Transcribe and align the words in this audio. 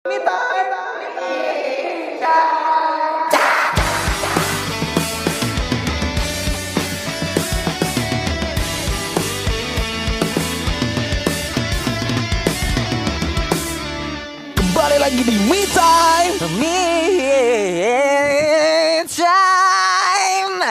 Kembali 0.00 0.16
lagi 14.96 15.20
di 15.20 15.36
Me 15.44 15.68
Time. 15.68 16.36
Me 16.56 16.80
Time. 19.04 20.64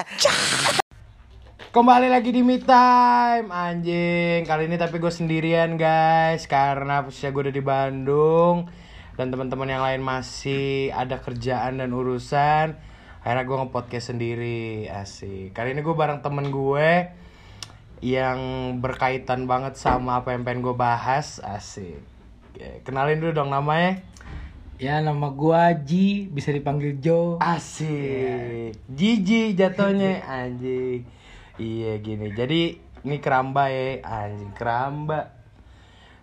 Kembali 1.69 2.09
lagi 2.09 2.33
di 2.33 2.41
Me 2.41 2.57
Time. 2.57 3.45
Anjing 3.53 4.41
Kali 4.41 4.65
ini 4.65 4.73
tapi 4.81 4.97
gue 4.97 5.13
sendirian 5.13 5.77
guys. 5.77 6.49
Karena 6.49 7.05
posisinya 7.05 7.29
gue 7.29 7.41
udah 7.45 7.53
di 7.53 7.61
Bandung 7.61 8.88
Dan 9.19 9.35
teman-teman 9.35 9.67
yang 9.67 9.83
lain 9.83 9.99
masih 9.99 10.95
ada 10.95 11.19
kerjaan 11.19 11.83
dan 11.83 11.91
urusan 11.91 12.79
Akhirnya 13.19 13.43
gue 13.43 13.57
nge-podcast 13.59 14.15
sendiri 14.15 14.87
Asik 14.87 15.51
Kali 15.51 15.75
ini 15.75 15.83
gue 15.83 15.91
bareng 15.91 16.23
temen 16.23 16.47
gue 16.47 17.11
Yang 17.99 18.39
berkaitan 18.79 19.43
banget 19.43 19.75
sama 19.75 20.23
apa 20.23 20.31
yang 20.31 20.47
pengen 20.47 20.63
gue 20.63 20.71
bahas 20.71 21.43
Asik 21.43 21.99
Oke, 22.55 22.79
Kenalin 22.87 23.19
dulu 23.19 23.43
dong 23.43 23.51
namanya 23.51 23.99
Ya 24.79 25.03
nama 25.03 25.35
gua 25.35 25.75
Ji, 25.75 26.31
bisa 26.31 26.55
dipanggil 26.55 27.03
Jo. 27.03 27.35
Asik. 27.43 28.79
Jiji 28.87 29.51
jatuhnya 29.51 30.23
anjing. 30.39 31.03
Iya 31.59 31.99
gini. 31.99 32.31
Jadi 32.31 32.79
ini 33.03 33.19
keramba 33.19 33.67
ya, 33.67 33.99
anjing 34.07 34.55
keramba. 34.55 35.35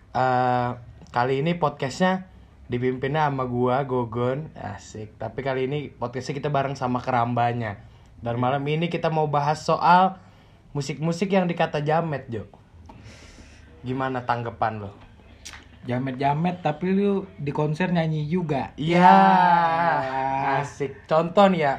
Eh 0.09 0.69
kali 1.13 1.45
ini 1.45 1.53
podcastnya 1.61 2.25
dipimpinnya 2.67 3.31
sama 3.31 3.47
gua 3.47 3.83
Gogon, 3.87 4.51
asik. 4.55 5.15
Tapi 5.15 5.39
kali 5.39 5.71
ini 5.71 5.87
podcastnya 5.87 6.35
kita 6.39 6.51
bareng 6.51 6.75
sama 6.75 6.99
kerambanya. 6.99 7.79
Dan 8.19 8.37
malam 8.37 8.63
ini 8.67 8.91
kita 8.91 9.07
mau 9.07 9.27
bahas 9.31 9.63
soal 9.63 10.19
musik-musik 10.75 11.31
yang 11.31 11.47
dikata 11.47 11.79
jamet 11.79 12.27
Jo. 12.27 12.45
Gimana 13.87 14.27
tanggapan 14.27 14.83
lo? 14.83 14.91
Jamet-jamet 15.87 16.59
tapi 16.59 16.91
lu 16.91 17.23
di 17.39 17.55
konser 17.55 17.87
nyanyi 17.95 18.27
juga. 18.27 18.75
Iya. 18.75 19.15
Asik. 20.59 21.07
Contoh 21.07 21.47
nih 21.47 21.61
ya. 21.63 21.73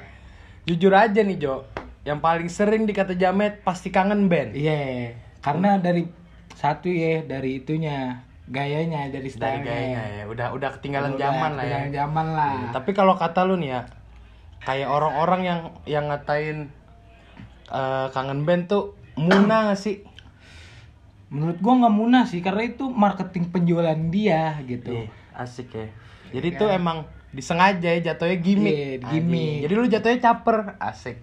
Jujur 0.65 0.97
aja 0.97 1.21
nih 1.21 1.37
Jo. 1.37 1.69
Yang 2.09 2.19
paling 2.25 2.49
sering 2.49 2.83
dikata 2.89 3.13
jamet 3.13 3.61
pasti 3.61 3.93
kangen 3.93 4.33
band. 4.33 4.57
Iya. 4.57 5.13
Karena 5.45 5.77
dari 5.77 6.09
satu 6.57 6.89
ya 6.89 7.21
dari 7.29 7.61
itunya 7.61 8.25
gayanya 8.49 9.13
dari 9.13 9.29
Dari 9.29 9.31
style 9.31 9.63
gayanya 9.65 10.03
ya. 10.21 10.25
Udah 10.29 10.47
udah 10.57 10.71
ketinggalan 10.81 11.15
zaman 11.21 11.53
lah 11.57 11.65
ya. 11.65 11.79
zaman 11.93 12.27
lah. 12.33 12.53
Iya, 12.57 12.69
Tapi 12.73 12.91
kalau 12.97 13.15
kata 13.15 13.45
lu 13.45 13.61
nih 13.61 13.71
ya. 13.77 13.81
Kayak 14.65 14.89
orang-orang 14.91 15.41
yang 15.47 15.61
yang 15.85 16.05
ngatain 16.11 16.69
eh, 17.71 18.07
kangen 18.13 18.43
band 18.49 18.69
tuh 18.69 18.97
muna 19.15 19.57
gak 19.73 19.81
sih? 19.81 20.05
Menurut 21.29 21.61
gua 21.61 21.85
nggak 21.85 21.95
munah 21.95 22.25
sih 22.25 22.41
karena 22.41 22.65
itu 22.65 22.89
marketing 22.89 23.53
penjualan 23.53 24.01
dia 24.09 24.57
gitu. 24.65 25.05
Iya, 25.05 25.13
asik 25.37 25.69
ya. 25.77 25.87
Jadi 26.33 26.47
itu 26.57 26.65
emang 26.69 27.05
disengaja 27.29 27.93
ya 27.93 28.01
jatuhnya 28.13 28.41
gimmick. 28.41 28.73
Iya, 28.73 29.13
gimmick. 29.13 29.57
Jadi 29.69 29.73
lu 29.77 29.87
jatuhnya 29.93 30.19
caper, 30.25 30.81
asik. 30.81 31.21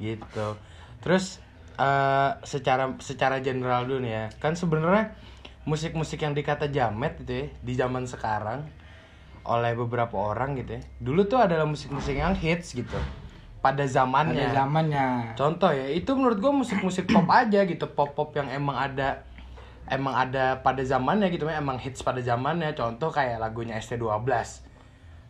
Gitu. 0.00 0.48
Terus 1.04 1.44
eh 1.78 2.30
secara 2.42 2.96
secara 2.98 3.38
general 3.44 3.84
dulu 3.84 4.00
nih 4.00 4.12
ya. 4.12 4.24
Kan 4.40 4.56
sebenarnya 4.56 5.12
musik-musik 5.68 6.24
yang 6.24 6.32
dikata 6.32 6.72
jamet 6.72 7.20
gitu 7.20 7.44
ya 7.44 7.46
di 7.60 7.72
zaman 7.76 8.08
sekarang 8.08 8.64
oleh 9.44 9.72
beberapa 9.76 10.16
orang 10.16 10.56
gitu 10.56 10.80
ya. 10.80 10.82
Dulu 11.00 11.28
tuh 11.28 11.40
adalah 11.44 11.68
musik-musik 11.68 12.16
yang 12.16 12.32
hits 12.32 12.72
gitu. 12.72 12.96
Pada 13.60 13.84
zamannya. 13.84 14.48
Pada 14.48 14.64
zamannya. 14.64 15.06
Contoh 15.36 15.70
ya, 15.72 15.92
itu 15.92 16.14
menurut 16.16 16.38
gue 16.38 16.52
musik-musik 16.52 17.10
pop 17.10 17.26
aja 17.28 17.64
gitu, 17.68 17.84
pop-pop 17.90 18.32
yang 18.32 18.48
emang 18.48 18.76
ada 18.76 19.28
emang 19.88 20.14
ada 20.14 20.60
pada 20.60 20.84
zamannya 20.84 21.32
gitu, 21.32 21.48
emang 21.48 21.80
hits 21.80 22.04
pada 22.04 22.20
zamannya. 22.20 22.76
Contoh 22.76 23.08
kayak 23.12 23.40
lagunya 23.40 23.76
ST12. 23.80 24.24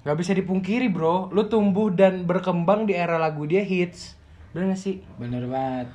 Gak 0.06 0.18
bisa 0.18 0.32
dipungkiri 0.34 0.90
bro, 0.90 1.30
lu 1.34 1.46
tumbuh 1.46 1.90
dan 1.90 2.26
berkembang 2.26 2.86
di 2.86 2.94
era 2.94 3.16
lagu 3.18 3.46
dia 3.46 3.64
hits. 3.64 4.14
Bener 4.52 4.74
gak 4.74 4.80
sih? 4.82 5.02
Bener 5.16 5.46
banget. 5.46 5.88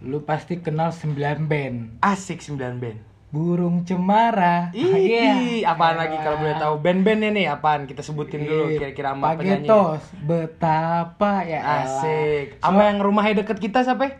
Lu 0.00 0.24
pasti 0.24 0.58
kenal 0.64 0.90
9 0.96 1.44
band. 1.44 2.00
Asik 2.00 2.40
9 2.40 2.80
band. 2.80 3.09
Burung 3.30 3.86
cemara. 3.86 4.74
Ih, 4.74 4.90
Iya. 4.90 5.70
apaan 5.70 5.94
lagi 5.94 6.18
kalau 6.18 6.36
boleh 6.36 6.56
tahu 6.56 6.74
band-bandnya 6.78 7.30
nih 7.30 7.46
apaan? 7.48 7.86
Kita 7.86 8.02
sebutin 8.02 8.42
dulu 8.42 8.74
kira-kira 8.74 9.14
sama 9.14 9.32
penyanyi. 9.32 9.64
Pagetos, 9.64 10.02
betapa 10.20 11.32
ya 11.42 11.58
elah. 11.58 11.86
Asik. 11.86 12.58
Sama 12.58 12.82
yang 12.84 12.98
rumahnya 12.98 13.40
deket 13.40 13.58
kita 13.60 13.80
siapa? 13.80 14.18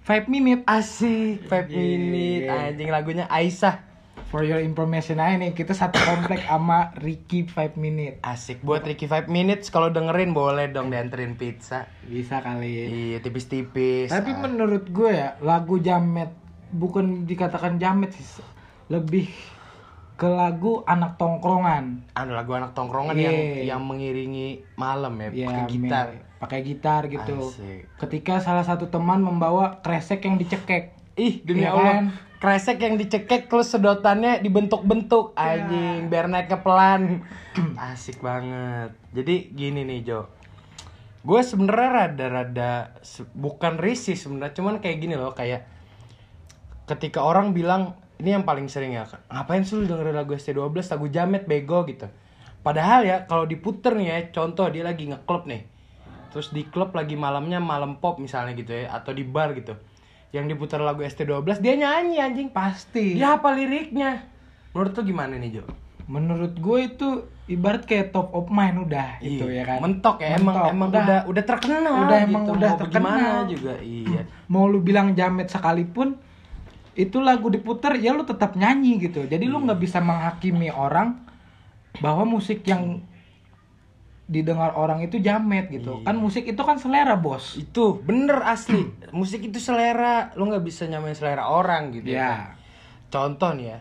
Five 0.00 0.26
minute 0.26 0.64
Asik, 0.64 1.44
5 1.44 1.68
Iya. 1.68 1.76
minute 1.76 2.48
anjing 2.48 2.88
lagunya 2.88 3.28
Aisyah. 3.28 3.92
for 4.24 4.40
your 4.40 4.58
information 4.58 5.20
aja 5.20 5.36
nih 5.36 5.52
kita 5.52 5.76
satu 5.76 6.00
komplek 6.00 6.40
sama 6.42 6.88
Ricky 6.96 7.44
Five 7.44 7.76
minute 7.76 8.16
Asik 8.18 8.64
buat 8.64 8.80
Ricky 8.80 9.04
5 9.04 9.28
minutes 9.28 9.68
kalau 9.68 9.88
dengerin 9.88 10.32
boleh 10.32 10.66
dong 10.66 10.88
dianterin 10.88 11.36
pizza. 11.36 11.84
bisa 12.02 12.40
kali 12.40 13.12
Iya, 13.12 13.20
tipis-tipis. 13.20 14.08
tapi 14.08 14.32
Ah. 14.32 14.40
menurut 14.40 14.88
gue 14.88 15.12
ya 15.12 15.36
lagu 15.38 15.76
jamet 15.78 16.32
bukan 16.72 17.24
dikatakan 17.24 17.76
jamet 17.76 18.10
sih 18.10 18.24
lebih 18.88 19.28
ke 20.12 20.24
lagu 20.24 20.80
anak 20.84 21.16
tongkrongan 21.16 22.04
anu 22.12 22.32
lagu 22.32 22.52
anak 22.52 22.72
tongkrongan 22.72 23.14
Iya. 23.14 23.24
yang 23.24 23.38
yang 23.76 23.82
mengiringi 23.82 24.64
malam 24.74 25.14
ya, 25.18 25.28
ya 25.30 25.46
pakai 25.48 25.64
gitar. 25.68 26.06
pakai 26.38 26.60
gitar 26.62 27.02
gitu 27.06 27.36
Asik. 27.38 27.86
ketika 27.98 28.34
salah 28.38 28.62
satu 28.62 28.86
teman 28.86 29.20
membawa 29.20 29.78
kresek 29.78 30.24
yang 30.24 30.36
dicekek 30.36 30.96
Ih, 31.12 31.44
demi 31.44 31.60
Iya 31.60 31.70
Allah. 31.70 31.84
kan? 31.84 32.04
Kresek 32.40 32.80
yang 32.80 32.96
dicekek 32.96 33.46
terus 33.46 33.68
sedotannya 33.68 34.40
dibentuk-bentuk 34.40 35.36
Iya. 35.36 35.68
anjing 35.68 36.08
biar 36.08 36.24
naiknya 36.24 36.58
pelan. 36.58 37.20
Asik 37.92 38.18
banget. 38.18 38.96
Jadi 39.12 39.52
gini 39.52 39.84
nih, 39.84 40.00
Jo. 40.02 40.32
Gue 41.20 41.44
sebenarnya 41.44 41.88
rada-rada 42.08 42.96
bukan 43.30 43.76
risih 43.76 44.16
sebenarnya, 44.16 44.56
cuman 44.56 44.80
kayak 44.80 44.98
gini 44.98 45.14
loh, 45.14 45.30
kayak 45.30 45.68
ketika 46.86 47.22
orang 47.22 47.54
bilang 47.54 47.94
ini 48.22 48.34
yang 48.38 48.46
paling 48.46 48.70
sering 48.70 48.94
ya, 48.94 49.06
ngapain 49.30 49.66
sih 49.66 49.78
lu 49.78 49.84
dengerin 49.90 50.14
lagu 50.14 50.32
ST12 50.34 50.70
lagu 50.70 51.06
jamet 51.10 51.44
bego 51.46 51.82
gitu. 51.86 52.06
Padahal 52.62 53.02
ya 53.02 53.26
kalau 53.26 53.42
diputer 53.46 53.98
nih 53.98 54.06
ya, 54.06 54.18
contoh 54.30 54.70
dia 54.70 54.86
lagi 54.86 55.10
ngeklub 55.10 55.50
nih. 55.50 55.66
Terus 56.30 56.54
di 56.54 56.64
klub 56.70 56.94
lagi 56.94 57.18
malamnya 57.18 57.58
malam 57.58 57.98
pop 57.98 58.16
misalnya 58.22 58.54
gitu 58.54 58.72
ya 58.72 58.94
atau 58.94 59.10
di 59.10 59.26
bar 59.26 59.52
gitu. 59.58 59.74
Yang 60.32 60.56
diputar 60.56 60.80
lagu 60.80 61.02
ST12 61.02 61.58
dia 61.60 61.74
nyanyi 61.76 62.22
anjing. 62.22 62.48
pasti 62.54 63.18
Dia 63.18 63.36
apa 63.36 63.52
liriknya? 63.52 64.30
Menurut 64.72 64.96
tuh 64.96 65.04
gimana 65.04 65.36
nih, 65.36 65.60
Jo? 65.60 65.64
menurut 66.10 66.54
gue 66.58 66.78
itu 66.82 67.08
ibarat 67.46 67.86
kayak 67.86 68.10
top 68.10 68.34
of 68.34 68.50
mind 68.50 68.84
udah 68.90 69.22
itu 69.22 69.44
Iya, 69.46 69.62
ya 69.62 69.64
kan 69.64 69.78
Mentok 69.80 70.16
ya, 70.20 70.28
emang 70.38 70.54
Mentok, 70.54 70.72
emang 70.72 70.88
udah 70.90 71.20
udah 71.24 71.44
terkenal. 71.46 71.94
udah 72.06 72.18
emang 72.20 72.42
gitu. 72.44 72.54
udah 72.58 72.70
Mau 72.70 72.80
terkenal 72.80 73.36
juga. 73.46 73.74
Iya. 73.80 74.22
mau 74.52 74.64
lu 74.66 74.78
bilang 74.82 75.14
jamet 75.14 75.48
sekalipun 75.48 76.18
itu 76.92 77.18
lagu 77.24 77.48
diputer 77.48 77.96
ya 77.96 78.12
lu 78.12 78.28
tetap 78.28 78.52
nyanyi 78.52 79.00
gitu 79.00 79.24
jadi 79.24 79.44
lu 79.48 79.64
nggak 79.64 79.80
bisa 79.80 79.98
menghakimi 80.04 80.68
orang 80.68 81.24
bahwa 82.00 82.24
musik 82.24 82.64
yang 82.68 83.00
didengar 84.32 84.72
orang 84.78 85.04
itu 85.04 85.20
jamet 85.20 85.68
gitu 85.68 86.00
kan 86.04 86.16
musik 86.16 86.48
itu 86.48 86.62
kan 86.64 86.80
selera 86.80 87.20
bos 87.20 87.58
Itu 87.60 88.00
bener 88.00 88.40
asli. 88.48 88.88
Musik 89.12 89.44
itu 89.44 89.60
selera. 89.60 90.32
Lu 90.40 90.48
nggak 90.48 90.64
bisa 90.64 90.88
nyamain 90.88 91.12
selera 91.12 91.52
orang 91.52 91.92
gitu 91.92 92.16
ya 92.16 92.24
kan. 92.24 92.40
Contoh 93.12 93.52
nih 93.52 93.76
ya. 93.76 93.78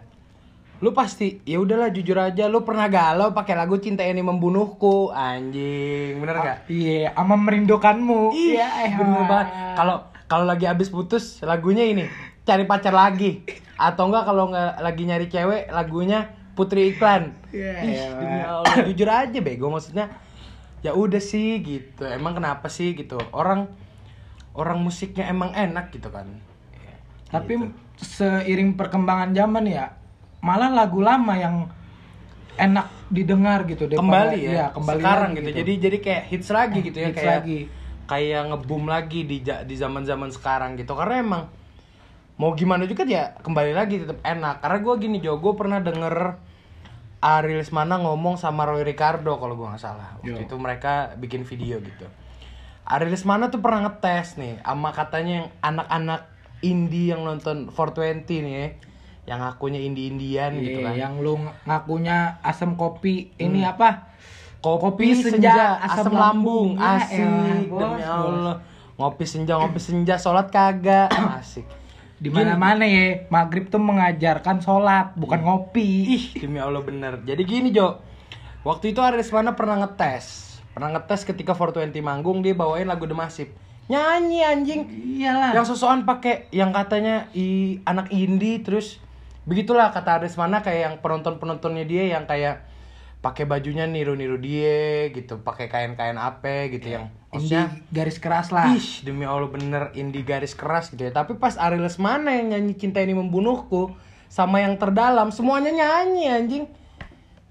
Lu 0.83 0.91
pasti 0.91 1.39
ya 1.47 1.61
udahlah 1.61 1.93
jujur 1.93 2.19
aja 2.19 2.51
lu 2.51 2.67
pernah 2.67 2.91
galau 2.91 3.31
pakai 3.31 3.55
lagu 3.55 3.79
Cinta 3.79 4.03
Ini 4.03 4.19
Membunuhku. 4.19 5.13
Anjing, 5.15 6.19
bener 6.19 6.35
gak? 6.41 6.57
iya 6.67 7.15
ama 7.15 7.39
merindukanmu 7.39 8.35
iya 8.35 8.67
eh, 8.89 8.91
bener 8.91 9.23
banget. 9.23 9.47
Kalau 9.79 9.97
kalau 10.27 10.45
lagi 10.49 10.67
abis 10.67 10.91
putus 10.91 11.39
lagunya 11.47 11.87
ini 11.87 12.11
cari 12.41 12.65
pacar 12.65 12.91
lagi 12.91 13.45
atau 13.75 14.07
enggak 14.07 14.23
kalau 14.25 14.49
nggak 14.49 14.71
lagi 14.79 15.03
nyari 15.03 15.27
cewek 15.27 15.69
lagunya 15.69 16.19
Putri 16.51 16.91
Iklan. 16.91 17.31
Iya, 17.49 17.73
Ih, 17.79 17.91
iya, 17.91 18.05
demi 18.13 18.41
Allah 18.41 18.75
jujur 18.83 19.07
aja 19.07 19.39
bego 19.39 19.67
maksudnya. 19.67 20.11
Ya 20.81 20.91
udah 20.91 21.17
sih 21.17 21.57
gitu. 21.59 22.03
Emang 22.03 22.33
kenapa 22.33 22.67
sih 22.67 22.91
gitu? 22.91 23.15
Orang 23.31 23.71
orang 24.51 24.77
musiknya 24.77 25.25
emang 25.25 25.51
enak 25.51 25.89
gitu 25.89 26.09
kan. 26.09 26.27
tapi 27.25 27.55
Gitu. 27.55 27.71
seiring 27.95 28.75
perkembangan 28.75 29.31
zaman 29.31 29.63
ya 29.63 29.95
malah 30.41 30.67
lagu 30.67 30.99
lama 30.99 31.31
yang 31.31 31.71
enak 32.57 32.91
didengar 33.07 33.63
gitu 33.63 33.87
daripada- 33.87 34.03
Kembali 34.27 34.37
ya. 34.37 34.51
iya, 34.51 34.65
kembali 34.69 34.99
sekarang 34.99 35.31
lagi 35.31 35.39
gitu. 35.39 35.55
Jadi 35.55 35.73
jadi 35.79 35.97
kayak 35.97 36.23
hits 36.27 36.49
lagi 36.51 36.79
gitu 36.81 36.97
ya 36.99 37.07
Hits 37.07 37.15
kayak 37.15 37.31
lagi. 37.39 37.59
kayak 38.03 38.41
ngeboom 38.51 38.83
lagi 38.85 39.19
di 39.23 39.37
di 39.39 39.75
zaman-zaman 39.75 40.27
sekarang 40.27 40.75
gitu. 40.75 40.91
Karena 40.91 41.15
emang 41.17 41.41
mau 42.41 42.57
gimana 42.57 42.89
juga 42.89 43.05
ya 43.05 43.37
kembali 43.37 43.77
lagi 43.77 44.01
tetap 44.01 44.17
enak. 44.25 44.65
Karena 44.65 44.77
gue 44.81 44.93
gini 44.97 45.17
Jo, 45.21 45.37
gue 45.37 45.53
pernah 45.53 45.77
denger 45.77 46.41
Ari 47.21 47.53
Lesmana 47.53 48.01
ngomong 48.01 48.33
sama 48.33 48.65
Roy 48.65 48.81
Ricardo 48.81 49.37
kalau 49.37 49.53
gua 49.53 49.77
nggak 49.77 49.83
salah. 49.85 50.17
Waktu 50.17 50.41
Yo. 50.41 50.45
itu 50.49 50.55
mereka 50.57 51.13
bikin 51.21 51.45
video 51.45 51.77
gitu. 51.77 52.09
Ari 52.81 53.13
Lesmana 53.13 53.53
tuh 53.53 53.61
pernah 53.61 53.85
ngetes 53.85 54.41
nih 54.41 54.57
sama 54.65 54.89
katanya 54.89 55.45
yang 55.45 55.47
anak-anak 55.61 56.21
indie 56.65 57.13
yang 57.13 57.21
nonton 57.21 57.69
420 57.69 58.25
nih 58.41 58.53
ya. 58.57 58.67
Yang 59.29 59.39
ngakunya 59.45 59.79
indie-indian 59.85 60.51
gitu 60.57 60.79
Iya, 60.81 60.85
kan. 60.89 60.93
yang 60.97 61.13
lu 61.21 61.37
ngakunya 61.69 62.41
asam 62.41 62.73
kopi 62.73 63.29
ini 63.37 63.61
apa? 63.61 64.09
Kopi, 64.61 65.13
senja, 65.13 65.77
asam, 65.77 66.13
lambung, 66.13 66.77
Ya 66.77 67.01
asik 67.01 67.17
elah, 67.21 67.61
bos, 67.65 67.81
demi. 67.81 68.01
Allah. 68.01 68.55
Ngopi 68.97 69.25
senja, 69.25 69.57
ngopi 69.57 69.81
senja, 69.81 70.17
sholat 70.17 70.49
kagak, 70.53 71.09
asik. 71.41 71.65
Di 72.21 72.29
mana-mana 72.29 72.85
ya, 72.85 73.25
maghrib 73.33 73.73
tuh 73.73 73.81
mengajarkan 73.81 74.61
sholat, 74.61 75.17
bukan 75.17 75.41
ngopi. 75.41 75.89
Ih, 76.05 76.25
demi 76.37 76.61
Allah 76.61 76.85
bener. 76.85 77.17
Jadi 77.25 77.41
gini, 77.41 77.73
Jo. 77.73 77.97
Waktu 78.61 78.93
itu 78.93 79.01
Aris 79.01 79.33
mana 79.33 79.57
pernah 79.57 79.81
ngetes. 79.81 80.53
Pernah 80.77 80.93
ngetes 80.93 81.25
ketika 81.25 81.57
420 81.57 81.97
manggung 82.05 82.45
dia 82.45 82.53
bawain 82.53 82.85
lagu 82.85 83.09
The 83.09 83.17
Massive. 83.17 83.49
Nyanyi 83.89 84.39
anjing. 84.45 84.81
Iyalah. 85.17 85.57
Yang 85.57 85.73
sosokan 85.73 86.05
pakai 86.05 86.45
yang 86.53 86.69
katanya 86.69 87.25
i 87.33 87.81
anak 87.89 88.13
indie 88.13 88.61
terus 88.61 89.01
begitulah 89.49 89.89
kata 89.89 90.21
Aris 90.21 90.37
mana 90.37 90.61
kayak 90.61 90.81
yang 90.85 90.95
penonton-penontonnya 91.01 91.89
dia 91.89 92.13
yang 92.13 92.29
kayak 92.29 92.69
pakai 93.21 93.45
bajunya 93.45 93.85
niru-niru 93.85 94.41
dia 94.41 95.13
gitu, 95.13 95.37
pakai 95.45 95.69
kain-kain 95.69 96.17
apa 96.17 96.73
gitu 96.73 96.97
yang 96.97 97.13
maksudnya 97.29 97.69
Indie 97.69 97.93
garis 97.93 98.17
keras 98.17 98.49
lah. 98.49 98.73
Ih, 98.73 99.05
demi 99.05 99.29
Allah 99.29 99.47
bener 99.47 99.93
indie 99.93 100.25
garis 100.25 100.57
keras 100.57 100.89
gitu 100.89 101.05
ya. 101.05 101.13
Tapi 101.13 101.37
pas 101.37 101.53
Ari 101.53 101.77
Lesmana 101.77 102.33
yang 102.33 102.57
nyanyi 102.57 102.73
Cinta 102.73 102.97
Ini 102.97 103.13
Membunuhku 103.13 103.93
sama 104.25 104.65
yang 104.65 104.73
terdalam 104.81 105.29
semuanya 105.29 105.69
nyanyi 105.69 106.25
anjing. 106.33 106.65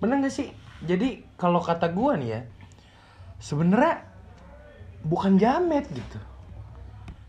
Bener 0.03 0.19
gak 0.27 0.35
sih? 0.35 0.51
Jadi 0.83 1.23
kalau 1.39 1.63
kata 1.63 1.87
gua 1.95 2.19
nih 2.19 2.29
ya, 2.35 2.41
sebenarnya 3.39 4.03
bukan 5.07 5.39
jamet 5.39 5.87
gitu. 5.87 6.19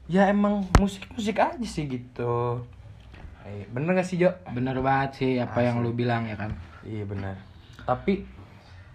Ya 0.09 0.27
emang 0.27 0.65
musik-musik 0.81 1.37
aja 1.37 1.67
sih 1.67 1.85
gitu. 1.85 2.65
Eh, 3.45 3.69
bener 3.69 4.01
gak 4.01 4.07
sih 4.09 4.17
Jo? 4.17 4.33
Bener 4.49 4.81
banget 4.81 5.11
sih 5.21 5.31
apa 5.37 5.61
yang 5.61 5.85
lu 5.85 5.93
bilang 5.93 6.25
ya 6.25 6.35
kan. 6.35 6.57
Iya 6.81 7.05
bener. 7.05 7.50
Tapi 7.85 8.41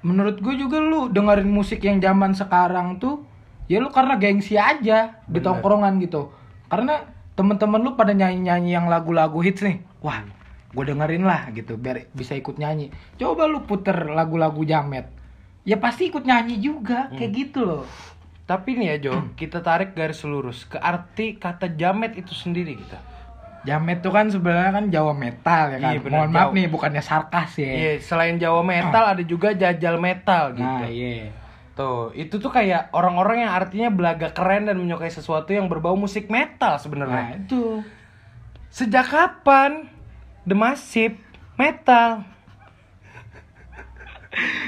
Menurut 0.06 0.38
gue 0.38 0.54
juga 0.54 0.78
lu 0.78 1.10
dengerin 1.10 1.50
musik 1.50 1.82
yang 1.82 1.98
zaman 1.98 2.30
sekarang 2.30 3.02
tuh 3.02 3.26
ya 3.66 3.82
lu 3.82 3.90
karena 3.90 4.14
gengsi 4.14 4.54
aja 4.54 5.18
di 5.26 5.42
Bener. 5.42 5.58
tongkrongan 5.58 5.98
gitu. 5.98 6.30
Karena 6.70 7.02
temen-temen 7.34 7.82
lu 7.82 7.98
pada 7.98 8.14
nyanyi-nyanyi 8.14 8.70
yang 8.70 8.86
lagu-lagu 8.86 9.42
hits 9.42 9.66
nih. 9.66 9.82
Wah, 10.06 10.22
gue 10.70 10.84
dengerin 10.86 11.26
lah 11.26 11.50
gitu 11.50 11.74
biar 11.74 12.06
bisa 12.14 12.38
ikut 12.38 12.54
nyanyi. 12.54 12.94
Coba 13.18 13.50
lu 13.50 13.66
puter 13.66 14.06
lagu-lagu 14.06 14.62
jamet. 14.62 15.10
Ya 15.66 15.74
pasti 15.82 16.06
ikut 16.06 16.22
nyanyi 16.22 16.62
juga 16.62 17.10
kayak 17.10 17.32
gitu 17.34 17.66
loh. 17.66 17.84
tapi 18.46 18.78
nih 18.78 18.94
ya 18.94 19.10
Jo, 19.10 19.14
kita 19.34 19.58
tarik 19.58 19.98
garis 19.98 20.22
lurus 20.22 20.62
ke 20.70 20.78
arti 20.78 21.34
kata 21.34 21.66
jamet 21.74 22.14
itu 22.14 22.30
sendiri 22.30 22.78
gitu. 22.78 22.94
Jamet 23.66 23.98
tuh 23.98 24.14
kan 24.14 24.30
sebenarnya 24.30 24.70
kan 24.72 24.86
Jawa 24.88 25.12
metal 25.12 25.74
ya 25.74 25.78
kan. 25.82 25.90
Iya, 25.92 26.00
bener, 26.00 26.14
Mohon 26.14 26.30
maaf 26.30 26.42
Jawa. 26.46 26.54
nih 26.54 26.66
bukannya 26.70 27.02
sarkas 27.02 27.50
ya. 27.58 27.72
Iya, 27.74 27.92
selain 27.98 28.38
Jawa 28.38 28.62
metal 28.62 29.04
ada 29.04 29.22
juga 29.22 29.50
jajal 29.52 29.98
metal 29.98 30.54
gitu. 30.54 30.62
Nah, 30.62 30.86
iya. 30.86 31.34
Tuh, 31.74 32.08
itu 32.14 32.38
tuh 32.38 32.48
kayak 32.48 32.88
orang-orang 32.90 33.44
yang 33.44 33.52
artinya 33.52 33.92
belaga 33.92 34.32
keren 34.32 34.64
dan 34.64 34.80
menyukai 34.80 35.10
sesuatu 35.10 35.52
yang 35.52 35.66
berbau 35.66 35.92
musik 35.92 36.30
metal 36.30 36.72
Nah, 36.72 36.80
sebenarnya. 36.80 37.36
itu. 37.36 37.82
Sejak 38.70 39.04
kapan 39.04 39.90
The 40.46 40.54
Massive 40.54 41.18
metal? 41.58 42.24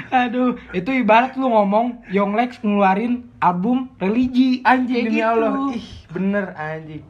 Aduh, 0.09 0.57
itu 0.73 0.91
ibarat 0.91 1.37
lu 1.37 1.53
ngomong 1.53 2.09
Yonglex 2.09 2.65
ngeluarin 2.65 3.29
album 3.37 3.93
religi 4.01 4.65
Anjing 4.65 5.13
demi 5.13 5.21
gitu. 5.21 5.29
Allah. 5.29 5.53
Ih, 5.77 5.89
bener 6.09 6.45
anjing. 6.57 7.05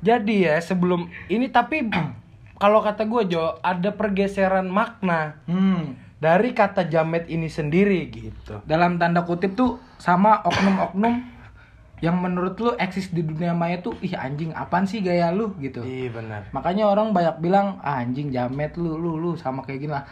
Jadi 0.00 0.44
ya 0.44 0.56
sebelum 0.58 1.06
ini 1.26 1.48
tapi 1.48 1.86
kalau 2.62 2.80
kata 2.80 3.04
gue 3.04 3.22
Jo 3.28 3.60
ada 3.60 3.90
pergeseran 3.90 4.66
makna 4.66 5.40
Hmm. 5.44 5.96
dari 6.16 6.50
kata 6.50 6.88
jamet 6.88 7.28
ini 7.28 7.46
sendiri 7.46 8.08
gitu. 8.08 8.60
Dalam 8.64 8.96
tanda 8.96 9.20
kutip 9.22 9.52
tuh 9.52 9.76
sama 9.96 10.40
oknum-oknum 10.42 11.36
yang 11.98 12.16
menurut 12.16 12.56
lu 12.56 12.76
eksis 12.76 13.08
di 13.08 13.24
dunia 13.24 13.56
maya 13.56 13.80
tuh 13.80 13.96
ih 14.00 14.12
anjing 14.12 14.52
apaan 14.52 14.84
sih 14.84 15.00
gaya 15.00 15.32
lu 15.32 15.56
gitu. 15.56 15.80
Iya 15.80 16.12
benar. 16.12 16.40
Makanya 16.52 16.88
orang 16.88 17.12
banyak 17.12 17.40
bilang 17.40 17.80
ah, 17.80 18.00
anjing 18.00 18.28
jamet 18.28 18.76
lu 18.76 18.96
lu 18.96 19.16
lu 19.16 19.32
sama 19.34 19.64
kayak 19.64 19.80
gini 19.80 19.92
lah. 19.92 20.04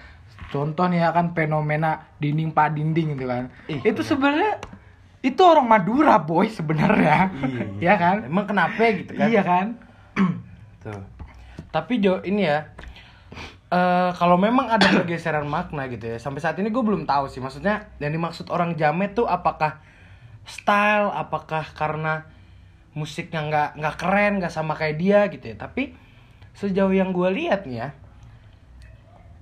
Contoh 0.49 0.87
nih 0.87 1.03
ya 1.03 1.11
kan 1.11 1.33
fenomena 1.33 2.09
dinding 2.17 2.53
pak 2.53 2.73
dinding 2.73 3.17
gitu 3.17 3.27
kan. 3.27 3.53
Ih, 3.69 3.81
itu 3.83 4.01
sebenarnya 4.01 4.61
itu 5.25 5.41
orang 5.41 5.65
Madura 5.65 6.21
boy 6.21 6.53
sebenarnya. 6.53 7.33
Iya, 7.81 7.81
ya 7.81 7.95
kan? 7.97 8.17
Emang 8.29 8.45
kenapa 8.45 8.77
gitu 8.93 9.17
kan? 9.17 9.27
Iya 9.33 9.43
kan? 9.43 9.67
Tuh. 10.85 11.01
Tapi 11.73 12.05
Jo 12.05 12.21
ini 12.21 12.45
ya 12.45 12.69
eh 13.75 14.11
kalau 14.15 14.39
memang 14.39 14.71
ada 14.71 14.87
pergeseran 14.87 15.51
makna 15.51 15.91
gitu 15.91 16.15
ya 16.15 16.19
sampai 16.23 16.39
saat 16.39 16.55
ini 16.63 16.71
gue 16.71 16.79
belum 16.79 17.11
tahu 17.11 17.27
sih 17.27 17.43
maksudnya 17.43 17.91
yang 17.99 18.15
dimaksud 18.15 18.47
orang 18.55 18.79
jamet 18.79 19.19
tuh 19.19 19.27
apakah 19.27 19.83
style 20.47 21.11
apakah 21.11 21.67
karena 21.75 22.23
musiknya 22.95 23.43
nggak 23.43 23.69
nggak 23.83 23.97
keren 23.99 24.33
nggak 24.39 24.55
sama 24.55 24.79
kayak 24.79 24.97
dia 25.03 25.27
gitu 25.27 25.51
ya 25.51 25.57
tapi 25.59 25.91
sejauh 26.55 26.95
yang 26.95 27.11
gue 27.11 27.27
lihat 27.35 27.67
nih 27.67 27.83
ya 27.83 27.89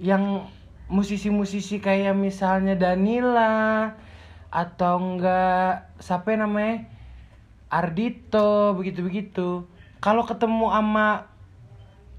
yang 0.00 0.49
musisi-musisi 0.88 1.85
kayak 1.85 2.17
misalnya 2.17 2.73
Danila 2.73 3.93
atau 4.52 5.00
enggak 5.00 5.96
siapa 5.96 6.37
namanya? 6.37 6.84
Ardito 7.72 8.76
begitu-begitu. 8.76 9.64
Kalau 10.04 10.28
ketemu 10.28 10.69
sama 10.69 11.32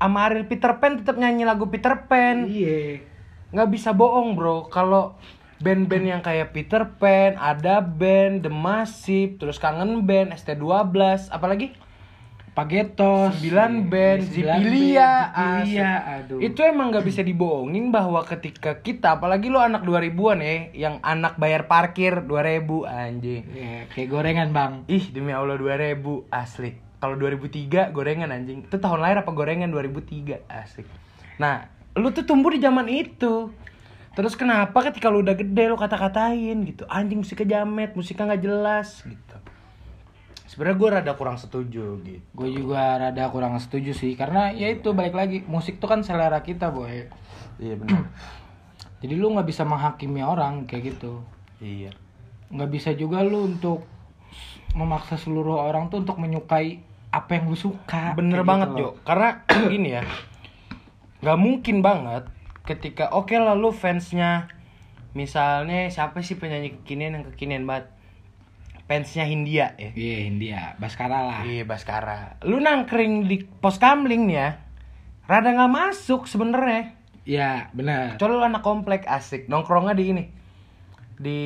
sama 0.01 0.19
Ariel 0.25 0.49
Peter 0.49 0.73
Pan 0.81 0.97
tetap 0.97 1.15
nyanyi 1.15 1.45
lagu 1.45 1.69
Peter 1.69 1.93
Pan. 2.09 2.49
Iya. 2.49 3.05
nggak 3.53 3.69
bisa 3.69 3.93
bohong 3.93 4.33
bro. 4.33 4.65
Kalau 4.73 5.13
band-band 5.61 6.05
yang 6.09 6.21
kayak 6.25 6.51
Peter 6.51 6.89
Pan 6.97 7.37
ada 7.37 7.79
band 7.79 8.43
The 8.43 8.51
Massive 8.51 9.37
terus 9.37 9.61
kangen 9.61 10.03
band 10.09 10.33
ST12 10.33 11.29
apalagi 11.29 11.77
Pagetos, 12.53 13.41
9 13.41 13.89
band, 13.89 14.29
Zipilia, 14.29 15.33
Zipilia, 15.33 15.91
aduh. 16.21 16.37
Itu 16.37 16.61
emang 16.61 16.93
nggak 16.93 17.01
bisa 17.01 17.25
dibohongin 17.25 17.89
bahwa 17.89 18.21
ketika 18.29 18.77
kita, 18.77 19.17
apalagi 19.17 19.49
lo 19.49 19.57
anak 19.57 19.81
2000-an 19.81 20.37
ya, 20.37 20.53
yang 20.77 20.95
anak 21.01 21.41
bayar 21.41 21.65
parkir 21.65 22.21
2000 22.21 22.85
anjing. 22.85 23.41
Ya, 23.57 23.89
kayak 23.89 24.05
gorengan 24.05 24.49
bang. 24.53 24.85
Ih, 24.85 25.09
demi 25.09 25.33
Allah 25.33 25.57
2000 25.57 26.29
asli. 26.29 26.77
Kalau 27.01 27.17
2003 27.17 27.89
gorengan 27.89 28.29
anjing. 28.29 28.69
Itu 28.69 28.77
tahun 28.77 29.01
lahir 29.01 29.25
apa 29.25 29.33
gorengan 29.33 29.73
2003 29.73 30.45
asik. 30.45 30.85
Nah, 31.41 31.67
lu 31.97 32.13
tuh 32.13 32.21
tumbuh 32.21 32.53
di 32.53 32.61
zaman 32.61 32.85
itu. 32.85 33.49
Terus 34.13 34.37
kenapa 34.37 34.77
ketika 34.85 35.09
lu 35.09 35.25
udah 35.25 35.33
gede 35.33 35.73
lu 35.73 35.73
kata-katain 35.73 36.69
gitu. 36.69 36.85
Anjing 36.85 37.25
musiknya 37.25 37.65
jamet, 37.65 37.97
musiknya 37.97 38.29
nggak 38.29 38.43
jelas 38.45 39.01
gitu. 39.01 39.37
Sebenarnya 40.53 40.77
gue 40.77 40.89
rada 41.01 41.13
kurang 41.17 41.41
setuju 41.41 41.97
gitu. 42.05 42.21
Gue 42.37 42.53
juga 42.53 43.01
rada 43.01 43.25
kurang 43.33 43.57
setuju 43.57 43.89
sih, 43.97 44.13
karena 44.13 44.53
ya 44.53 44.69
itu 44.69 44.93
balik 44.93 45.17
lagi 45.17 45.41
musik 45.49 45.81
tuh 45.81 45.89
kan 45.89 46.05
selera 46.05 46.45
kita 46.45 46.69
boy. 46.69 47.09
Iya 47.57 47.73
benar. 47.81 48.05
Jadi 49.01 49.13
lu 49.17 49.33
nggak 49.33 49.49
bisa 49.49 49.65
menghakimi 49.65 50.21
orang 50.21 50.69
kayak 50.69 50.93
gitu. 50.93 51.25
iya. 51.57 51.89
Nggak 52.53 52.69
bisa 52.69 52.93
juga 52.93 53.25
lu 53.25 53.49
untuk 53.49 53.81
memaksa 54.77 55.17
seluruh 55.17 55.57
orang 55.57 55.89
tuh 55.89 56.05
untuk 56.05 56.21
menyukai 56.21 56.85
apa 57.09 57.29
yang 57.33 57.49
lu 57.49 57.57
suka. 57.57 58.13
Bener 58.13 58.41
Kayak 58.41 58.49
banget 58.49 58.67
gitu 58.73 58.77
Jo, 58.77 58.89
karena 59.01 59.29
gini 59.73 59.89
ya, 59.97 60.05
nggak 61.25 61.39
mungkin 61.41 61.81
banget 61.81 62.29
ketika 62.65 63.11
oke 63.13 63.33
lah 63.37 63.53
lu 63.53 63.69
fansnya, 63.69 64.49
misalnya 65.13 65.89
siapa 65.93 66.23
sih 66.25 66.39
penyanyi 66.39 66.79
kekinian 66.81 67.21
yang 67.21 67.25
kekinian 67.29 67.63
banget, 67.69 67.92
fansnya 68.83 69.23
Hindia 69.23 69.73
ya, 69.79 69.89
Iya 69.95 70.17
India, 70.27 70.61
Baskara 70.77 71.19
lah. 71.23 71.39
iya 71.47 71.63
Baskara, 71.63 72.35
lu 72.43 72.59
nangkring 72.59 73.25
di 73.25 73.41
pos 73.47 73.79
kamling 73.79 74.27
nih 74.27 74.37
ya, 74.37 74.49
rada 75.25 75.49
nggak 75.49 75.71
masuk 75.71 76.27
sebenarnya, 76.27 76.93
Iya 77.23 77.71
benar. 77.71 78.19
kecuali 78.19 78.33
lu 78.35 78.43
anak 78.43 78.61
komplek 78.61 79.07
asik, 79.07 79.47
nongkrongnya 79.47 79.95
di 79.95 80.03
ini, 80.11 80.23
di 81.15 81.39